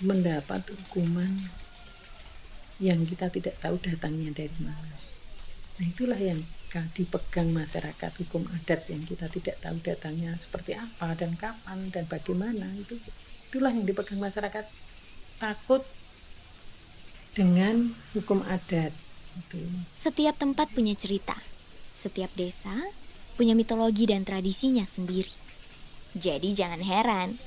mendapat 0.02 0.66
hukuman 0.74 1.30
yang 2.82 2.98
kita 3.06 3.30
tidak 3.30 3.54
tahu 3.62 3.78
datangnya 3.78 4.34
dari 4.34 4.58
mana. 4.58 4.98
Nah 5.78 5.86
itulah 5.86 6.18
yang 6.18 6.42
dipegang 6.98 7.54
masyarakat 7.54 8.10
hukum 8.26 8.42
adat 8.58 8.90
yang 8.90 9.06
kita 9.06 9.30
tidak 9.30 9.54
tahu 9.62 9.78
datangnya 9.86 10.34
seperti 10.34 10.74
apa 10.74 11.14
dan 11.14 11.38
kapan 11.38 11.94
dan 11.94 12.06
bagaimana 12.10 12.66
itu 12.74 12.98
itulah 13.50 13.70
yang 13.70 13.86
dipegang 13.86 14.22
masyarakat 14.22 14.66
takut 15.42 15.82
dengan 17.34 17.94
hukum 18.16 18.42
adat. 18.46 18.90
Setiap 19.96 20.36
tempat 20.36 20.68
punya 20.74 20.92
cerita, 20.98 21.38
setiap 21.96 22.30
desa 22.34 22.74
punya 23.38 23.56
mitologi 23.56 24.04
dan 24.04 24.26
tradisinya 24.26 24.84
sendiri. 24.84 25.32
Jadi 26.18 26.52
jangan 26.52 26.82
heran, 26.82 27.38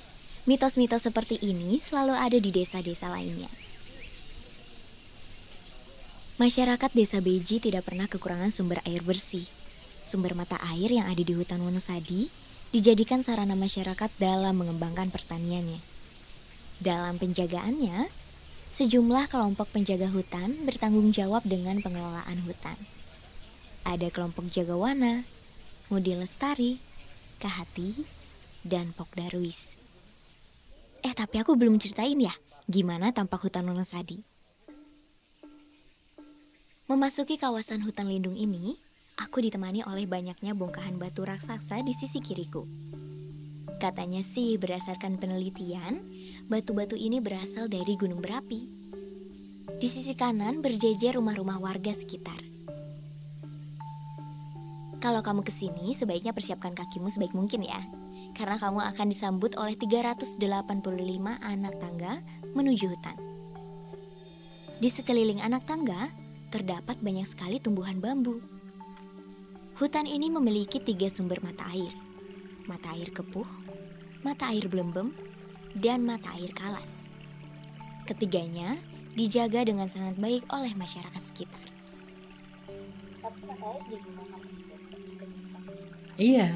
mitos-mitos 0.47 1.03
seperti 1.03 1.37
ini 1.43 1.77
selalu 1.77 2.15
ada 2.15 2.37
di 2.39 2.49
desa-desa 2.49 3.11
lainnya. 3.11 3.51
Masyarakat 6.41 6.91
desa 6.97 7.21
Beji 7.21 7.61
tidak 7.61 7.85
pernah 7.85 8.09
kekurangan 8.09 8.49
sumber 8.49 8.81
air 8.89 9.05
bersih. 9.05 9.45
Sumber 10.01 10.33
mata 10.33 10.57
air 10.73 10.89
yang 10.89 11.05
ada 11.05 11.21
di 11.21 11.29
hutan 11.37 11.61
Wonosadi 11.61 12.27
dijadikan 12.73 13.21
sarana 13.21 13.53
masyarakat 13.53 14.09
dalam 14.17 14.57
mengembangkan 14.57 15.13
pertaniannya. 15.13 15.77
Dalam 16.81 17.21
penjagaannya, 17.21 18.22
sejumlah 18.73 19.29
kelompok 19.29 19.69
penjaga 19.69 20.09
hutan 20.09 20.57
bertanggung 20.65 21.13
jawab 21.13 21.45
dengan 21.45 21.77
pengelolaan 21.77 22.41
hutan. 22.41 22.73
Ada 23.85 24.09
kelompok 24.09 24.49
Jagawana, 24.49 25.21
Mudi 25.93 26.17
Lestari, 26.17 26.81
Kahati, 27.37 28.01
dan 28.65 28.89
Pok 28.97 29.13
Darwis. 29.13 29.77
Eh 31.05 31.13
tapi 31.13 31.37
aku 31.37 31.53
belum 31.53 31.77
ceritain 31.77 32.17
ya, 32.17 32.33
gimana 32.65 33.13
tampak 33.13 33.45
hutan 33.45 33.69
Wonosadi. 33.69 34.25
Memasuki 36.89 37.37
kawasan 37.37 37.85
hutan 37.85 38.09
lindung 38.09 38.39
ini, 38.39 38.81
aku 39.21 39.45
ditemani 39.45 39.85
oleh 39.85 40.09
banyaknya 40.09 40.57
bongkahan 40.57 40.97
batu 40.97 41.21
raksasa 41.21 41.85
di 41.85 41.93
sisi 41.93 42.25
kiriku. 42.25 42.65
Katanya 43.77 44.25
sih 44.25 44.57
berdasarkan 44.57 45.21
penelitian, 45.21 46.01
batu-batu 46.51 46.99
ini 46.99 47.23
berasal 47.23 47.71
dari 47.71 47.95
gunung 47.95 48.19
berapi. 48.19 48.59
Di 49.79 49.87
sisi 49.87 50.11
kanan 50.15 50.59
berjejer 50.59 51.15
rumah-rumah 51.15 51.59
warga 51.59 51.95
sekitar. 51.95 52.39
Kalau 55.03 55.19
kamu 55.19 55.43
ke 55.43 55.51
sini, 55.51 55.91
sebaiknya 55.91 56.31
persiapkan 56.31 56.71
kakimu 56.71 57.11
sebaik 57.11 57.35
mungkin 57.35 57.67
ya. 57.67 57.79
Karena 58.33 58.55
kamu 58.55 58.79
akan 58.95 59.07
disambut 59.11 59.59
oleh 59.59 59.75
385 59.75 60.39
anak 61.43 61.75
tangga 61.79 62.23
menuju 62.55 62.87
hutan. 62.95 63.17
Di 64.79 64.87
sekeliling 64.87 65.43
anak 65.43 65.67
tangga, 65.67 66.07
terdapat 66.51 66.99
banyak 67.03 67.27
sekali 67.27 67.59
tumbuhan 67.59 67.99
bambu. 67.99 68.39
Hutan 69.75 70.07
ini 70.07 70.31
memiliki 70.31 70.79
tiga 70.79 71.11
sumber 71.11 71.43
mata 71.43 71.67
air. 71.75 71.91
Mata 72.63 72.95
air 72.95 73.11
kepuh, 73.11 73.47
mata 74.23 74.55
air 74.55 74.71
belembem, 74.71 75.11
dan 75.73 76.05
mata 76.05 76.29
air 76.37 76.53
kalas. 76.53 77.09
Ketiganya 78.05 78.77
dijaga 79.13 79.65
dengan 79.65 79.89
sangat 79.89 80.17
baik 80.17 80.45
oleh 80.49 80.73
masyarakat 80.73 81.21
sekitar. 81.21 81.67
Iya, 86.13 86.49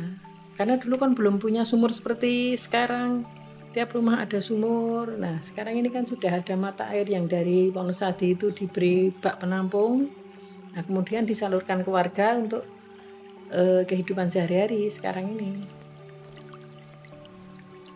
karena 0.53 0.77
dulu 0.77 0.95
kan 1.01 1.11
belum 1.17 1.41
punya 1.41 1.65
sumur 1.65 1.89
seperti 1.89 2.53
sekarang. 2.57 3.25
Tiap 3.73 3.93
rumah 3.93 4.25
ada 4.25 4.41
sumur. 4.41 5.17
Nah, 5.17 5.37
sekarang 5.41 5.77
ini 5.77 5.89
kan 5.93 6.05
sudah 6.05 6.41
ada 6.41 6.53
mata 6.57 6.89
air 6.89 7.05
yang 7.09 7.29
dari 7.29 7.69
Wonosadi 7.69 8.33
itu 8.33 8.49
diberi 8.49 9.13
bak 9.13 9.41
penampung. 9.41 10.09
Nah, 10.73 10.81
kemudian 10.81 11.25
disalurkan 11.25 11.81
ke 11.85 11.89
warga 11.89 12.37
untuk 12.37 12.65
eh, 13.53 13.85
kehidupan 13.85 14.29
sehari-hari 14.29 14.89
sekarang 14.89 15.37
ini. 15.37 15.53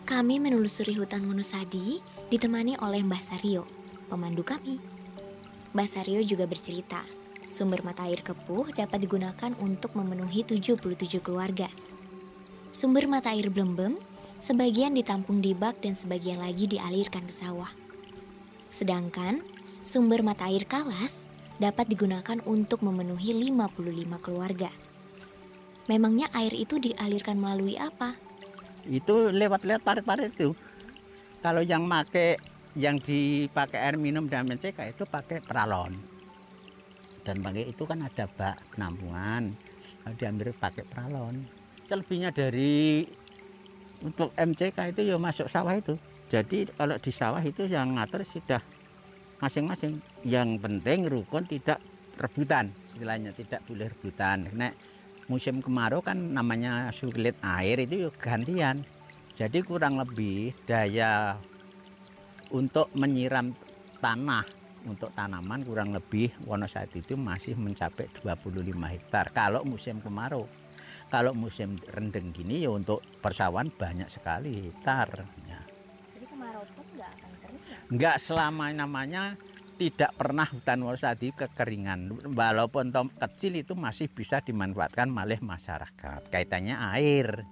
Kami 0.02 0.42
menelusuri 0.42 0.98
hutan 0.98 1.22
Wonosadi 1.30 2.02
ditemani 2.26 2.74
oleh 2.82 3.06
Mbah 3.06 3.22
Sario, 3.22 3.62
pemandu 4.10 4.42
kami. 4.42 4.82
Mbak 5.72 5.88
Saryo 5.88 6.20
juga 6.26 6.50
bercerita, 6.50 7.06
sumber 7.54 7.86
mata 7.86 8.10
air 8.10 8.18
kepuh 8.18 8.74
dapat 8.74 9.06
digunakan 9.06 9.54
untuk 9.62 9.94
memenuhi 9.94 10.42
77 10.42 11.22
keluarga. 11.22 11.70
Sumber 12.74 13.06
mata 13.06 13.30
air 13.30 13.46
Blembem, 13.46 13.94
sebagian 14.42 14.98
ditampung 14.98 15.38
di 15.38 15.54
bak 15.54 15.78
dan 15.86 15.94
sebagian 15.94 16.42
lagi 16.42 16.66
dialirkan 16.66 17.22
ke 17.30 17.34
sawah. 17.38 17.70
Sedangkan 18.74 19.46
sumber 19.86 20.26
mata 20.26 20.50
air 20.50 20.66
Kalas 20.66 21.30
dapat 21.62 21.86
digunakan 21.86 22.42
untuk 22.42 22.82
memenuhi 22.82 23.38
55 23.38 24.18
keluarga. 24.18 24.74
Memangnya 25.86 26.26
air 26.34 26.50
itu 26.58 26.82
dialirkan 26.82 27.38
melalui 27.38 27.78
apa? 27.78 28.31
Itu 28.88 29.30
lewat-lewat 29.30 29.82
parit-parit 29.82 30.32
itu. 30.34 30.56
Kalau 31.42 31.62
yang 31.62 31.86
make 31.86 32.38
yang 32.72 32.96
dipakai 32.96 33.78
air 33.78 33.96
minum 34.00 34.24
dan 34.30 34.48
menceka 34.48 34.88
itu 34.88 35.04
pakai 35.04 35.42
peralon. 35.44 35.92
Dan 37.22 37.38
pakai 37.38 37.70
itu 37.70 37.82
kan 37.84 38.02
ada 38.02 38.24
bak 38.26 38.56
penampungan. 38.74 39.52
Kalau 40.02 40.16
diambil 40.18 40.50
pakai 40.56 40.84
peralon. 40.86 41.34
Selebihnya 41.86 42.32
dari 42.32 43.06
untuk 44.02 44.34
MCK 44.34 44.96
itu 44.96 45.00
ya 45.06 45.16
masuk 45.20 45.46
sawah 45.46 45.76
itu. 45.76 45.94
Jadi 46.32 46.66
kalau 46.74 46.96
di 46.98 47.12
sawah 47.12 47.42
itu 47.44 47.68
yang 47.68 47.94
ngatur 47.94 48.24
sudah 48.26 48.62
masing-masing. 49.38 50.00
Yang 50.26 50.58
penting 50.58 50.98
rukun 51.06 51.44
tidak 51.46 51.78
rebutan 52.18 52.70
istilahnya 52.92 53.32
tidak 53.34 53.60
boleh 53.66 53.88
rebutan. 53.88 54.46
Nek 54.54 54.72
musim 55.30 55.62
kemarau 55.62 56.02
kan 56.02 56.18
namanya 56.18 56.90
sulit 56.94 57.38
air 57.42 57.78
itu 57.82 58.08
yuk 58.08 58.14
gantian. 58.18 58.82
Jadi 59.38 59.62
kurang 59.64 59.98
lebih 59.98 60.54
daya 60.66 61.34
untuk 62.52 62.92
menyiram 62.94 63.50
tanah 63.98 64.44
untuk 64.86 65.14
tanaman 65.14 65.62
kurang 65.62 65.94
lebih 65.94 66.34
Wonosati 66.46 67.02
itu 67.02 67.14
masih 67.14 67.54
mencapai 67.54 68.10
25 68.22 68.74
hektar 68.90 69.30
kalau 69.30 69.62
musim 69.62 70.02
kemarau. 70.02 70.46
Kalau 71.12 71.36
musim 71.36 71.76
rendeng 71.92 72.32
gini 72.32 72.64
ya 72.64 72.72
untuk 72.72 73.04
persawahan 73.20 73.68
banyak 73.68 74.08
sekali 74.08 74.72
hektar. 74.72 75.12
Ya. 75.44 75.60
Jadi 76.16 76.24
kemarau 76.24 76.64
pun 76.72 76.84
nggak 76.96 77.10
akan 77.20 77.32
kering 77.44 77.62
ya? 77.68 77.78
Enggak 77.92 78.16
selama 78.16 78.64
namanya 78.72 79.36
tidak 79.82 80.14
pernah 80.14 80.46
hutan 80.46 80.86
Wonosati 80.86 81.34
kekeringan. 81.34 82.30
Walaupun 82.38 82.94
tom 82.94 83.10
kecil 83.10 83.58
itu 83.58 83.74
masih 83.74 84.06
bisa 84.06 84.38
dimanfaatkan 84.38 85.10
oleh 85.10 85.42
masyarakat. 85.42 86.30
Kaitannya 86.30 86.78
air. 86.94 87.42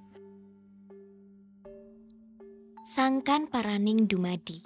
Sangkan 2.87 3.51
Paraning 3.51 4.07
Dumadi 4.07 4.63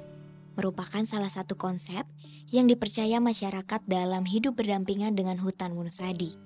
merupakan 0.61 1.01
salah 1.09 1.33
satu 1.33 1.57
konsep 1.57 2.05
yang 2.53 2.69
dipercaya 2.69 3.17
masyarakat 3.17 3.81
dalam 3.89 4.29
hidup 4.29 4.61
berdampingan 4.61 5.17
dengan 5.17 5.41
hutan 5.41 5.73
Wonosadi. 5.73 6.37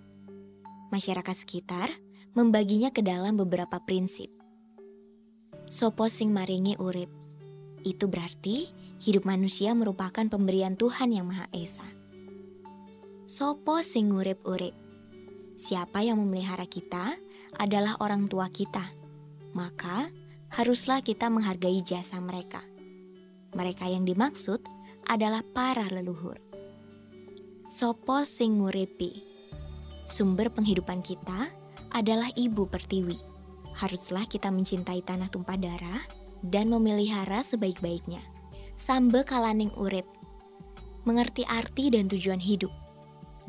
Masyarakat 0.94 1.34
sekitar 1.34 1.90
membaginya 2.38 2.94
ke 2.94 3.02
dalam 3.02 3.34
beberapa 3.34 3.82
prinsip. 3.82 4.30
Sopo 5.66 6.06
sing 6.06 6.30
maringi 6.30 6.78
urip. 6.78 7.10
Itu 7.82 8.06
berarti 8.06 8.70
hidup 8.98 9.22
manusia 9.22 9.74
merupakan 9.78 10.26
pemberian 10.26 10.74
Tuhan 10.74 11.14
yang 11.14 11.30
Maha 11.30 11.46
Esa. 11.54 11.86
Sopo 13.28 13.78
sing 13.86 14.10
urip-urip. 14.10 14.74
Siapa 15.58 16.02
yang 16.02 16.18
memelihara 16.18 16.66
kita 16.66 17.14
adalah 17.58 17.98
orang 18.02 18.26
tua 18.26 18.50
kita. 18.50 18.82
Maka 19.54 20.10
haruslah 20.54 21.02
kita 21.02 21.30
menghargai 21.30 21.78
jasa 21.82 22.18
mereka. 22.18 22.62
Mereka 23.54 23.90
yang 23.90 24.02
dimaksud 24.06 24.64
adalah 25.06 25.42
para 25.42 25.86
leluhur. 25.88 26.38
Sopo 27.68 28.24
sing 28.24 28.58
nguripi. 28.58 29.22
Sumber 30.08 30.48
penghidupan 30.48 31.04
kita 31.04 31.52
adalah 31.92 32.32
ibu 32.34 32.64
pertiwi. 32.64 33.16
Haruslah 33.76 34.26
kita 34.26 34.48
mencintai 34.50 35.04
tanah 35.04 35.30
tumpah 35.30 35.60
darah 35.60 36.02
dan 36.42 36.72
memelihara 36.72 37.44
sebaik-baiknya. 37.44 38.37
Sambe 38.78 39.26
kalaning 39.26 39.74
urip. 39.74 40.06
Mengerti 41.02 41.42
arti 41.42 41.90
dan 41.90 42.06
tujuan 42.06 42.38
hidup. 42.38 42.70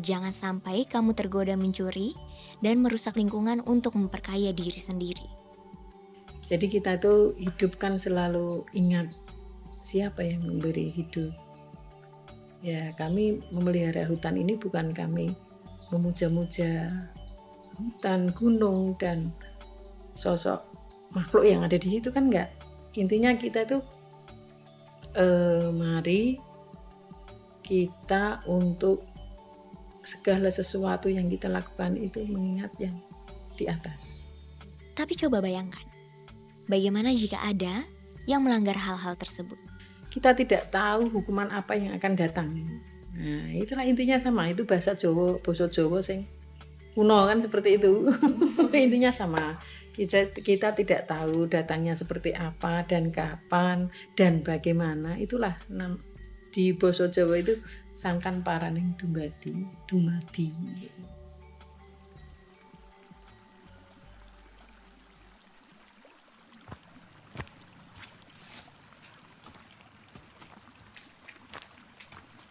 Jangan 0.01 0.33
sampai 0.33 0.89
kamu 0.89 1.13
tergoda 1.13 1.53
mencuri 1.53 2.17
dan 2.65 2.81
merusak 2.81 3.13
lingkungan 3.13 3.61
untuk 3.69 3.93
memperkaya 3.93 4.49
diri 4.49 4.81
sendiri. 4.81 5.29
Jadi 6.49 6.65
kita 6.65 6.97
tuh 6.97 7.37
hidup 7.37 7.77
kan 7.77 8.01
selalu 8.01 8.65
ingat 8.73 9.13
siapa 9.85 10.25
yang 10.25 10.49
memberi 10.49 10.89
hidup. 10.97 11.29
Ya 12.65 12.89
kami 12.97 13.45
memelihara 13.53 14.09
hutan 14.09 14.33
ini 14.33 14.57
bukan 14.57 14.97
kami 14.97 15.37
memuja-muja 15.93 16.89
hutan, 17.77 18.33
gunung 18.33 18.97
dan 18.97 19.29
sosok 20.17 20.65
makhluk 21.13 21.45
yang 21.45 21.61
ada 21.61 21.77
di 21.77 21.85
situ 21.85 22.09
kan 22.09 22.33
enggak. 22.33 22.49
Intinya 22.97 23.37
kita 23.37 23.69
tuh 23.69 23.98
eh, 25.15 25.69
mari 25.73 26.37
kita 27.63 28.41
untuk 28.49 29.05
segala 30.01 30.49
sesuatu 30.49 31.05
yang 31.05 31.29
kita 31.29 31.45
lakukan 31.45 31.93
itu 31.99 32.25
mengingat 32.25 32.73
yang 32.81 32.97
di 33.53 33.69
atas. 33.69 34.33
Tapi 34.97 35.13
coba 35.15 35.39
bayangkan, 35.39 35.85
bagaimana 36.65 37.13
jika 37.13 37.39
ada 37.45 37.85
yang 38.25 38.41
melanggar 38.41 38.75
hal-hal 38.75 39.13
tersebut? 39.15 39.59
Kita 40.09 40.33
tidak 40.33 40.73
tahu 40.73 41.13
hukuman 41.13 41.53
apa 41.53 41.77
yang 41.77 41.93
akan 41.93 42.13
datang. 42.17 42.49
Nah, 43.13 43.53
itulah 43.53 43.85
intinya 43.85 44.17
sama, 44.17 44.49
itu 44.49 44.65
bahasa 44.65 44.97
Jawa, 44.97 45.37
bahasa 45.43 45.69
Jawa 45.69 46.01
sing 46.01 46.25
kuno 46.97 47.29
kan 47.29 47.37
seperti 47.37 47.77
itu. 47.77 48.09
intinya 48.73 49.13
sama. 49.13 49.59
Kita 49.89 50.31
kita 50.31 50.71
tidak 50.77 51.11
tahu 51.11 51.49
datangnya 51.51 51.97
seperti 51.97 52.31
apa 52.31 52.87
dan 52.87 53.11
kapan 53.11 53.91
dan 54.15 54.45
bagaimana. 54.45 55.19
Itulah 55.19 55.59
di 56.49 56.73
bahasa 56.73 57.11
Jawa 57.11 57.41
itu 57.41 57.53
sangkan 57.93 58.41
paraning 58.41 58.97
dumadi, 58.97 59.53
dumadi. 59.85 60.49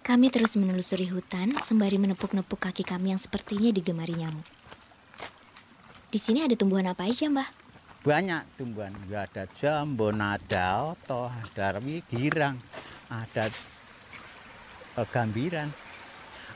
Kami 0.09 0.33
terus 0.33 0.57
menelusuri 0.57 1.05
hutan 1.13 1.53
sembari 1.69 2.01
menepuk-nepuk 2.01 2.57
kaki 2.57 2.81
kami 2.81 3.13
yang 3.13 3.21
sepertinya 3.21 3.69
digemari 3.69 4.17
nyamuk. 4.17 4.58
Di 6.09 6.17
sini 6.17 6.41
ada 6.41 6.57
tumbuhan 6.57 6.89
apa 6.89 7.05
aja, 7.05 7.29
Mbah? 7.29 7.45
Banyak 8.01 8.57
tumbuhan. 8.57 8.97
Ya 9.13 9.29
ada 9.29 9.45
jambon, 9.61 10.17
ada 10.17 10.97
oto, 10.97 11.29
ada 11.29 11.77
remi, 11.77 12.01
girang, 12.09 12.57
ada 13.13 13.53
eh, 14.97 15.05
gambiran, 15.13 15.69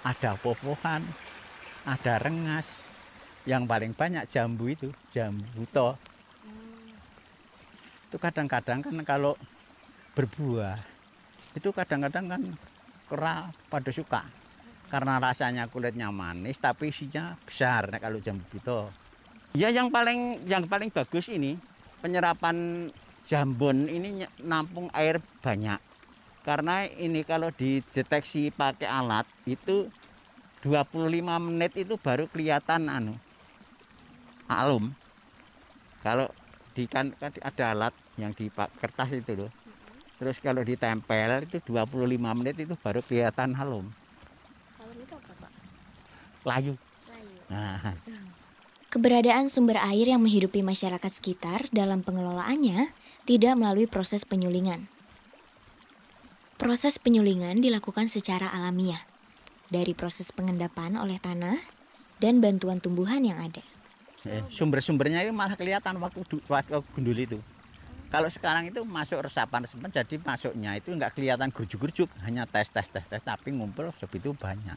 ada 0.09 0.41
popohan, 0.41 1.05
ada 1.85 2.17
rengas. 2.17 2.65
Yang 3.45 3.62
paling 3.69 3.93
banyak 3.93 4.25
jambu 4.33 4.73
itu, 4.73 4.88
jambu 5.12 5.69
to. 5.69 6.01
Itu 8.09 8.17
kadang-kadang 8.17 8.81
kan 8.81 8.97
kalau 9.05 9.37
berbuah, 10.17 10.81
itu 11.53 11.69
kadang-kadang 11.77 12.25
kan 12.25 12.43
kera 13.05 13.53
pada 13.69 13.91
suka. 13.93 14.25
Karena 14.88 15.21
rasanya 15.21 15.69
kulitnya 15.69 16.09
manis 16.09 16.57
tapi 16.57 16.88
isinya 16.88 17.37
besar 17.45 17.93
nah, 17.93 18.01
kalau 18.01 18.17
jambu 18.17 18.49
buto. 18.49 19.02
Ya 19.53 19.69
yang 19.69 19.93
paling 19.93 20.49
yang 20.49 20.65
paling 20.65 20.88
bagus 20.88 21.29
ini 21.29 21.61
penyerapan 22.01 22.88
jambon 23.29 23.85
ini 23.85 24.25
nampung 24.41 24.88
air 24.97 25.21
banyak. 25.45 25.77
Karena 26.41 26.88
ini 26.88 27.21
kalau 27.23 27.53
dideteksi 27.53 28.49
pakai 28.49 28.88
alat 28.88 29.29
itu 29.45 29.93
25 30.65 31.21
menit 31.37 31.77
itu 31.77 32.01
baru 32.01 32.25
kelihatan 32.33 32.88
anu 32.88 33.15
alum. 34.49 34.88
Kalau 36.01 36.33
di 36.73 36.88
kan, 36.88 37.12
kan 37.21 37.31
ada 37.45 37.65
alat 37.77 37.95
yang 38.17 38.33
di 38.33 38.49
kertas 38.51 39.12
itu 39.12 39.37
loh. 39.37 39.53
Terus 40.17 40.41
kalau 40.41 40.65
ditempel 40.65 41.45
itu 41.45 41.61
25 41.61 42.09
menit 42.41 42.57
itu 42.57 42.73
baru 42.81 43.05
kelihatan 43.05 43.53
halum. 43.53 43.87
Kalau 44.81 44.95
itu 44.97 45.15
apa, 45.15 45.33
Pak? 45.45 45.53
Layu. 46.49 46.75
Nah, 47.53 47.77
Keberadaan 48.92 49.48
sumber 49.48 49.81
air 49.81 50.05
yang 50.05 50.20
menghidupi 50.20 50.61
masyarakat 50.61 51.09
sekitar 51.09 51.64
dalam 51.72 52.05
pengelolaannya 52.05 52.92
tidak 53.24 53.57
melalui 53.57 53.88
proses 53.88 54.28
penyulingan. 54.28 54.85
Proses 56.61 57.00
penyulingan 57.00 57.64
dilakukan 57.64 58.12
secara 58.12 58.52
alamiah 58.52 59.00
dari 59.72 59.96
proses 59.96 60.28
pengendapan 60.28 61.00
oleh 61.00 61.16
tanah 61.16 61.57
dan 62.20 62.44
bantuan 62.44 62.85
tumbuhan 62.85 63.24
yang 63.24 63.40
ada. 63.40 63.64
eh, 64.28 64.44
sumber-sumbernya 64.52 65.24
itu 65.24 65.33
malah 65.33 65.57
kelihatan 65.57 65.96
waktu 65.96 66.44
waktu 66.52 66.85
gundul 66.92 67.16
itu. 67.16 67.40
Kalau 68.12 68.28
sekarang 68.28 68.68
itu 68.68 68.85
masuk 68.85 69.24
resapan 69.24 69.64
resapan 69.64 69.88
jadi 69.88 70.20
masuknya 70.20 70.76
itu 70.76 70.92
nggak 70.92 71.16
kelihatan 71.16 71.48
gerjuk-gerjuk, 71.48 72.12
hanya 72.28 72.44
tes 72.44 72.68
tes 72.68 72.92
tapi 73.24 73.57
ngumpul 73.57 73.88
sebegitu 73.96 74.37
banyak. 74.37 74.76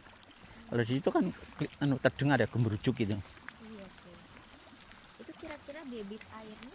Kalau 0.71 0.81
di 0.87 1.03
situ 1.03 1.11
kan 1.11 1.35
anu 1.83 1.99
terdengar 1.99 2.39
ada 2.39 2.47
gemerjuk 2.47 2.95
gitu. 2.95 3.19
Kira-kira 5.45 5.81
debit 5.85 6.23
airnya 6.33 6.73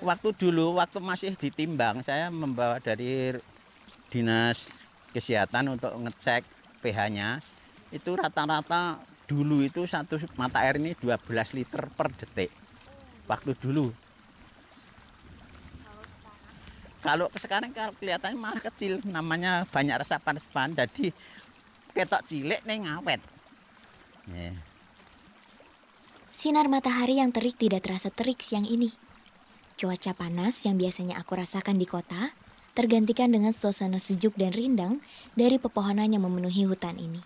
Waktu 0.00 0.28
dulu 0.32 0.80
waktu 0.80 0.96
masih 0.96 1.36
ditimbang 1.36 2.00
saya 2.00 2.32
membawa 2.32 2.80
dari 2.80 3.36
dinas 4.08 4.64
kesehatan 5.12 5.76
untuk 5.76 5.92
ngecek 5.92 6.40
pH-nya 6.80 7.44
itu 7.92 8.08
rata-rata 8.16 8.96
dulu 9.28 9.60
itu 9.60 9.84
satu 9.84 10.16
mata 10.40 10.64
air 10.64 10.80
ini 10.80 10.96
12 10.96 11.20
liter 11.52 11.84
per 11.92 12.08
detik. 12.16 12.48
Waktu 13.28 13.52
dulu. 13.60 13.92
Kalau 17.04 17.28
sekarang 17.36 17.72
kalau 17.76 17.92
kelihatannya 17.96 18.36
malah 18.36 18.60
kecil, 18.60 19.00
namanya 19.08 19.64
banyak 19.68 20.00
resapan-resapan, 20.00 20.76
jadi 20.84 21.12
ketok 21.96 22.24
cilik 22.28 22.60
nih 22.64 22.78
ngawet. 22.84 23.20
Ya. 24.28 24.52
Sinar 26.40 26.72
matahari 26.72 27.20
yang 27.20 27.36
terik 27.36 27.60
tidak 27.60 27.84
terasa 27.84 28.08
terik 28.08 28.40
siang 28.40 28.64
ini. 28.64 28.96
Cuaca 29.76 30.16
panas 30.16 30.64
yang 30.64 30.80
biasanya 30.80 31.20
aku 31.20 31.36
rasakan 31.36 31.76
di 31.76 31.84
kota 31.84 32.32
tergantikan 32.72 33.28
dengan 33.28 33.52
suasana 33.52 34.00
sejuk 34.00 34.32
dan 34.40 34.56
rindang 34.56 35.04
dari 35.36 35.60
pepohonan 35.60 36.08
yang 36.08 36.24
memenuhi 36.24 36.64
hutan 36.64 36.96
ini. 36.96 37.20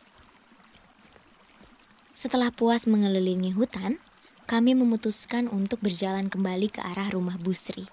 Setelah 2.19 2.51
puas 2.51 2.91
mengelilingi 2.91 3.55
hutan, 3.55 4.03
kami 4.51 4.75
memutuskan 4.75 5.47
untuk 5.47 5.79
berjalan 5.79 6.27
kembali 6.27 6.75
ke 6.75 6.83
arah 6.83 7.07
rumah 7.15 7.39
Busri. 7.39 7.87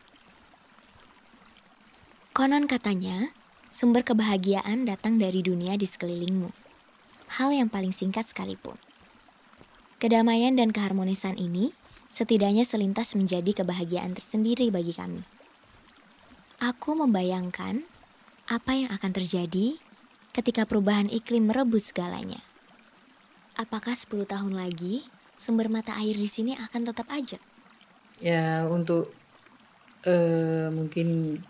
Konon 2.34 2.66
katanya, 2.66 3.30
sumber 3.70 4.02
kebahagiaan 4.02 4.90
datang 4.90 5.22
dari 5.22 5.46
dunia 5.46 5.78
di 5.78 5.86
sekelilingmu. 5.86 6.50
Hal 7.38 7.54
yang 7.54 7.70
paling 7.70 7.94
singkat 7.94 8.26
sekalipun. 8.26 8.82
Kedamaian 10.02 10.58
dan 10.58 10.74
keharmonisan 10.74 11.38
ini 11.38 11.78
setidaknya 12.10 12.66
selintas 12.66 13.14
menjadi 13.14 13.62
kebahagiaan 13.62 14.18
tersendiri 14.18 14.74
bagi 14.74 14.98
kami. 14.98 15.22
Aku 16.58 16.98
membayangkan 16.98 17.86
apa 18.50 18.72
yang 18.74 18.90
akan 18.90 19.12
terjadi 19.14 19.78
ketika 20.34 20.66
perubahan 20.66 21.06
iklim 21.06 21.54
merebut 21.54 21.86
segalanya. 21.86 22.42
Apakah 23.54 23.94
10 23.94 24.26
tahun 24.26 24.58
lagi 24.58 25.06
sumber 25.38 25.70
mata 25.70 25.94
air 26.02 26.18
di 26.18 26.26
sini 26.26 26.58
akan 26.58 26.82
tetap 26.90 27.06
aja? 27.14 27.38
ya 28.22 28.70
untuk 28.70 29.10
eh, 30.06 30.70
mungkin 30.70 31.42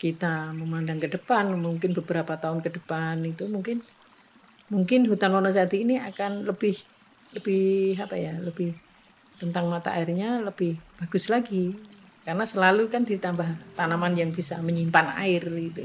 kita 0.00 0.50
memandang 0.56 0.98
ke 0.98 1.08
depan 1.12 1.54
mungkin 1.54 1.92
beberapa 1.94 2.34
tahun 2.34 2.64
ke 2.64 2.80
depan 2.80 3.22
itu 3.22 3.46
mungkin 3.46 3.84
mungkin 4.72 5.06
hutan 5.06 5.30
Wonosati 5.30 5.84
ini 5.84 6.00
akan 6.00 6.48
lebih 6.48 6.80
lebih 7.34 7.98
apa 7.98 8.14
ya 8.16 8.38
lebih 8.38 8.72
tentang 9.36 9.66
mata 9.66 9.90
airnya 9.92 10.40
lebih 10.40 10.78
bagus 11.02 11.26
lagi. 11.28 11.74
Karena 12.24 12.48
selalu 12.48 12.88
kan 12.88 13.04
ditambah 13.04 13.76
tanaman 13.76 14.16
yang 14.16 14.32
bisa 14.32 14.56
menyimpan 14.64 15.12
air 15.20 15.44
gitu. 15.44 15.84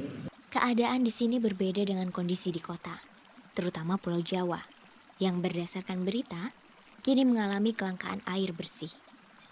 Keadaan 0.50 1.04
di 1.04 1.12
sini 1.12 1.36
berbeda 1.36 1.84
dengan 1.84 2.10
kondisi 2.16 2.48
di 2.50 2.64
kota, 2.64 2.96
terutama 3.52 4.00
Pulau 4.00 4.24
Jawa, 4.24 4.64
yang 5.20 5.44
berdasarkan 5.44 6.08
berita 6.08 6.56
kini 7.04 7.28
mengalami 7.28 7.76
kelangkaan 7.76 8.24
air 8.24 8.56
bersih. 8.56 8.92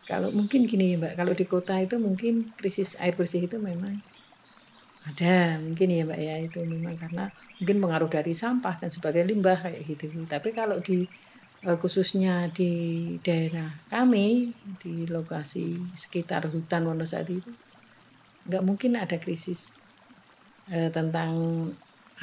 kalau 0.07 0.31
mungkin 0.31 0.63
gini 0.63 0.95
mbak 0.95 1.19
kalau 1.19 1.35
di 1.35 1.43
kota 1.43 1.75
itu 1.83 1.99
mungkin 1.99 2.55
krisis 2.55 2.95
air 3.03 3.11
bersih 3.13 3.43
itu 3.43 3.59
memang 3.59 3.99
ada 5.03 5.59
mungkin 5.59 5.87
ya 5.91 6.03
mbak 6.07 6.19
ya 6.19 6.35
itu 6.47 6.63
memang 6.63 6.95
karena 6.95 7.27
mungkin 7.59 7.77
pengaruh 7.83 8.07
dari 8.07 8.31
sampah 8.31 8.75
dan 8.79 8.87
sebagai 8.87 9.27
limbah 9.27 9.59
kayak 9.59 9.83
gitu. 9.83 10.07
Tapi 10.27 10.55
kalau 10.55 10.79
di 10.79 11.03
khususnya 11.65 12.53
di 12.53 12.71
daerah 13.25 13.73
kami 13.89 14.53
di 14.77 15.09
lokasi 15.09 15.89
sekitar 15.97 16.45
hutan 16.53 16.85
Wonosati 16.85 17.33
itu 17.41 17.51
nggak 18.47 18.63
mungkin 18.63 18.95
ada 18.95 19.17
krisis 19.17 19.75
eh, 20.69 20.93
tentang 20.93 21.33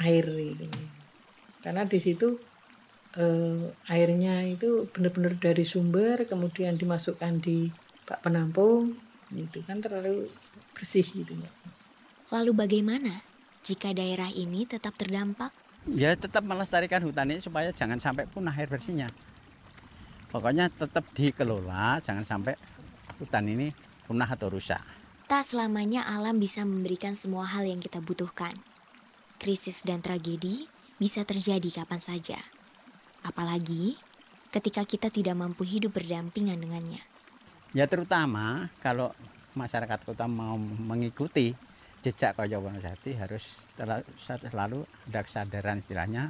air 0.01 0.25
gitu. 0.25 0.65
karena 1.61 1.83
di 1.83 1.99
situ 1.99 2.39
eh, 3.19 3.75
airnya 3.91 4.47
itu 4.47 4.87
benar-benar 4.89 5.35
dari 5.35 5.67
sumber 5.67 6.23
kemudian 6.25 6.79
dimasukkan 6.79 7.43
di 7.43 7.69
bak 8.07 8.23
penampung 8.23 8.95
itu 9.33 9.59
kan 9.65 9.81
terlalu 9.81 10.29
bersih 10.77 11.03
gitu. 11.03 11.33
Lalu 12.29 12.51
bagaimana 12.53 13.25
jika 13.65 13.91
daerah 13.91 14.29
ini 14.29 14.69
tetap 14.69 14.93
terdampak? 14.95 15.64
Ya 15.89 16.17
tetap 16.17 16.41
melestarikan 16.41 17.01
hutan 17.05 17.29
ini 17.29 17.41
supaya 17.41 17.69
jangan 17.69 18.01
sampai 18.01 18.25
punah 18.25 18.53
air 18.53 18.69
bersihnya. 18.69 19.13
Pokoknya 20.33 20.67
tetap 20.67 21.05
dikelola, 21.15 22.01
jangan 22.03 22.25
sampai 22.25 22.57
hutan 23.21 23.45
ini 23.47 23.71
punah 24.09 24.27
atau 24.27 24.51
rusak. 24.51 24.81
Tak 25.25 25.41
selamanya 25.41 26.05
alam 26.05 26.37
bisa 26.37 26.61
memberikan 26.61 27.17
semua 27.17 27.49
hal 27.49 27.65
yang 27.65 27.81
kita 27.81 27.97
butuhkan. 27.97 28.53
Krisis 29.41 29.81
dan 29.81 30.03
tragedi 30.03 30.69
bisa 31.01 31.25
terjadi 31.25 31.81
kapan 31.81 32.01
saja. 32.01 32.39
Apalagi 33.25 33.97
ketika 34.53 34.85
kita 34.85 35.09
tidak 35.09 35.33
mampu 35.33 35.65
hidup 35.65 35.97
berdampingan 35.97 36.61
dengannya. 36.61 37.01
Ya 37.73 37.89
terutama 37.89 38.69
kalau 38.79 39.11
masyarakat 39.57 40.05
kota 40.05 40.29
mau 40.29 40.55
mengikuti 40.59 41.57
jejak 42.05 42.37
Kaya 42.37 42.61
Wonosati 42.61 43.17
harus 43.17 43.57
selalu 44.21 44.85
ada 45.09 45.25
kesadaran 45.25 45.81
istilahnya 45.81 46.29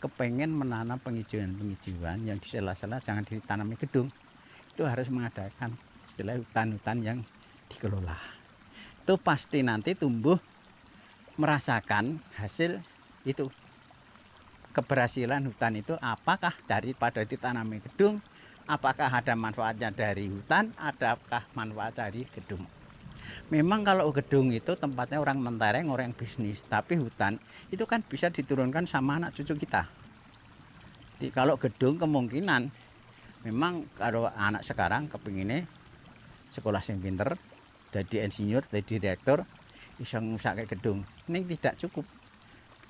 kepengen 0.00 0.56
menanam 0.56 0.96
penghijauan-penghijauan 1.04 2.24
yang 2.24 2.40
di 2.40 2.48
sela-sela 2.48 2.96
jangan 3.04 3.20
ditanami 3.28 3.76
gedung. 3.76 4.08
Itu 4.72 4.88
harus 4.88 5.12
mengadakan 5.12 5.76
istilah 6.08 6.40
hutan-hutan 6.40 6.98
yang 7.04 7.18
dikelola. 7.68 8.16
Itu 9.04 9.20
pasti 9.20 9.60
nanti 9.60 9.92
tumbuh 9.92 10.40
merasakan 11.36 12.16
hasil 12.40 12.80
itu 13.28 13.52
keberhasilan 14.72 15.44
hutan 15.44 15.76
itu 15.76 15.92
apakah 16.00 16.56
daripada 16.64 17.20
ditanami 17.28 17.84
gedung 17.84 18.24
apakah 18.64 19.12
ada 19.12 19.36
manfaatnya 19.36 19.92
dari 19.92 20.32
hutan 20.32 20.72
adakah 20.80 21.44
manfaat 21.52 22.00
dari 22.00 22.24
gedung 22.32 22.64
memang 23.48 23.84
kalau 23.84 24.08
gedung 24.10 24.50
itu 24.50 24.72
tempatnya 24.76 25.18
orang 25.20 25.38
mentereng 25.40 25.88
orang 25.92 26.12
bisnis. 26.16 26.60
Tapi 26.66 26.96
hutan 26.98 27.36
itu 27.68 27.84
kan 27.84 28.02
bisa 28.04 28.28
diturunkan 28.28 28.88
sama 28.88 29.20
anak 29.20 29.36
cucu 29.36 29.54
kita. 29.66 29.86
Di, 31.18 31.30
kalau 31.30 31.60
gedung 31.60 32.00
kemungkinan 32.00 32.62
memang 33.46 33.86
kalau 33.98 34.30
anak 34.30 34.62
sekarang 34.62 35.10
kepinginnya 35.10 35.66
sekolah 36.52 36.82
yang 36.84 36.98
pinter 37.00 37.28
jadi 37.92 38.28
insinyur 38.28 38.64
jadi 38.68 38.94
direktur 38.98 39.44
bisa 39.96 40.18
ngusake 40.18 40.64
gedung. 40.66 41.04
Ini 41.28 41.44
tidak 41.56 41.78
cukup. 41.86 42.06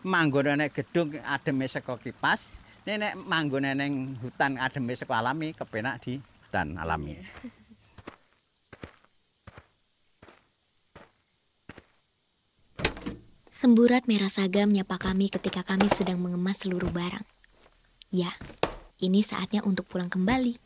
Manggon 0.02 0.58
nek 0.58 0.74
gedung 0.74 1.14
ademe 1.22 1.70
saka 1.70 1.94
kipas 1.94 2.42
nek 2.82 3.14
manggon 3.14 3.62
ning 3.62 4.10
hutan 4.18 4.58
ademe 4.58 4.98
saka 4.98 5.22
alami 5.22 5.54
kepenak 5.54 6.02
di 6.02 6.18
hutan 6.18 6.74
alami 6.74 7.22
Semburat 13.62 14.10
merah 14.10 14.26
saga 14.26 14.66
menyapa 14.66 14.98
kami 14.98 15.30
ketika 15.30 15.62
kami 15.62 15.86
sedang 15.86 16.18
mengemas 16.18 16.66
seluruh 16.66 16.90
barang. 16.90 17.22
Ya, 18.10 18.34
ini 18.98 19.22
saatnya 19.22 19.62
untuk 19.62 19.86
pulang 19.86 20.10
kembali. 20.10 20.58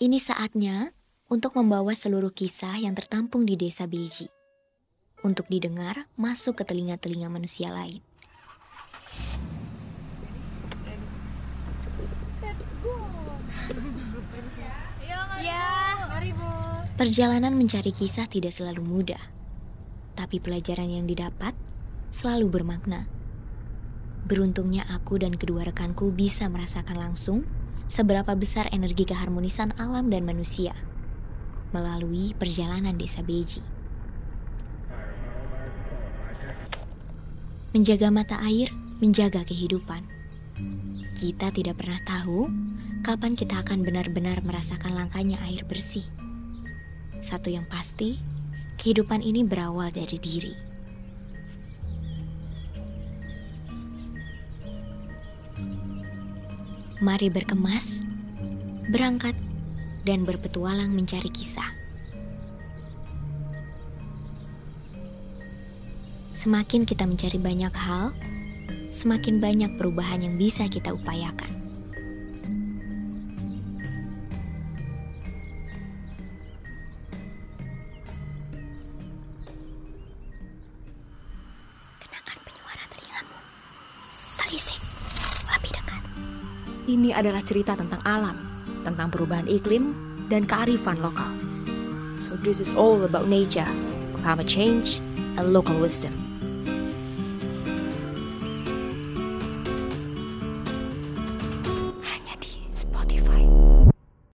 Ini 0.00 0.16
saatnya 0.16 0.96
untuk 1.28 1.52
membawa 1.52 1.92
seluruh 1.92 2.32
kisah 2.32 2.80
yang 2.80 2.96
tertampung 2.96 3.44
di 3.44 3.60
desa 3.60 3.84
Beji. 3.84 4.32
Untuk 5.20 5.44
didengar 5.52 6.08
masuk 6.16 6.56
ke 6.56 6.64
telinga-telinga 6.64 7.28
manusia 7.28 7.68
lain. 7.68 8.00
Perjalanan 17.00 17.56
mencari 17.56 17.96
kisah 17.96 18.28
tidak 18.28 18.52
selalu 18.52 18.84
mudah, 18.84 19.32
tapi 20.12 20.36
pelajaran 20.36 20.84
yang 20.84 21.08
didapat 21.08 21.56
selalu 22.12 22.60
bermakna. 22.60 23.08
Beruntungnya 24.28 24.84
aku 24.84 25.16
dan 25.16 25.32
kedua 25.40 25.64
rekanku 25.64 26.12
bisa 26.12 26.52
merasakan 26.52 27.00
langsung 27.00 27.48
seberapa 27.88 28.36
besar 28.36 28.68
energi 28.68 29.08
keharmonisan 29.08 29.72
alam 29.80 30.12
dan 30.12 30.28
manusia 30.28 30.76
melalui 31.72 32.36
perjalanan 32.36 32.92
desa 33.00 33.24
Beji. 33.24 33.64
Menjaga 37.72 38.12
mata 38.12 38.44
air, 38.44 38.68
menjaga 39.00 39.40
kehidupan. 39.48 40.04
Kita 41.16 41.48
tidak 41.48 41.80
pernah 41.80 42.00
tahu 42.04 42.52
kapan 43.00 43.32
kita 43.40 43.64
akan 43.64 43.88
benar-benar 43.88 44.44
merasakan 44.44 45.00
langkahnya 45.00 45.40
air 45.48 45.64
bersih? 45.64 46.19
Satu 47.30 47.46
yang 47.46 47.62
pasti, 47.70 48.18
kehidupan 48.74 49.22
ini 49.22 49.46
berawal 49.46 49.94
dari 49.94 50.18
diri. 50.18 50.50
Mari 56.98 57.30
berkemas, 57.30 58.02
berangkat, 58.90 59.38
dan 60.02 60.26
berpetualang 60.26 60.90
mencari 60.90 61.30
kisah. 61.30 61.70
Semakin 66.34 66.82
kita 66.82 67.06
mencari 67.06 67.38
banyak 67.38 67.74
hal, 67.78 68.10
semakin 68.90 69.38
banyak 69.38 69.78
perubahan 69.78 70.26
yang 70.26 70.34
bisa 70.34 70.66
kita 70.66 70.90
upayakan. 70.90 71.49
Adalah 87.20 87.44
cerita 87.44 87.76
tentang 87.76 88.00
alam, 88.08 88.40
tentang 88.80 89.12
perubahan 89.12 89.44
iklim, 89.44 89.92
dan 90.32 90.48
kearifan 90.48 90.96
lokal. 91.04 91.28
So 92.16 92.32
this 92.40 92.64
is 92.64 92.72
all 92.72 93.04
about 93.04 93.28
nature, 93.28 93.68
climate 94.24 94.48
change, 94.48 95.04
and 95.36 95.52
local 95.52 95.76
wisdom. 95.76 96.29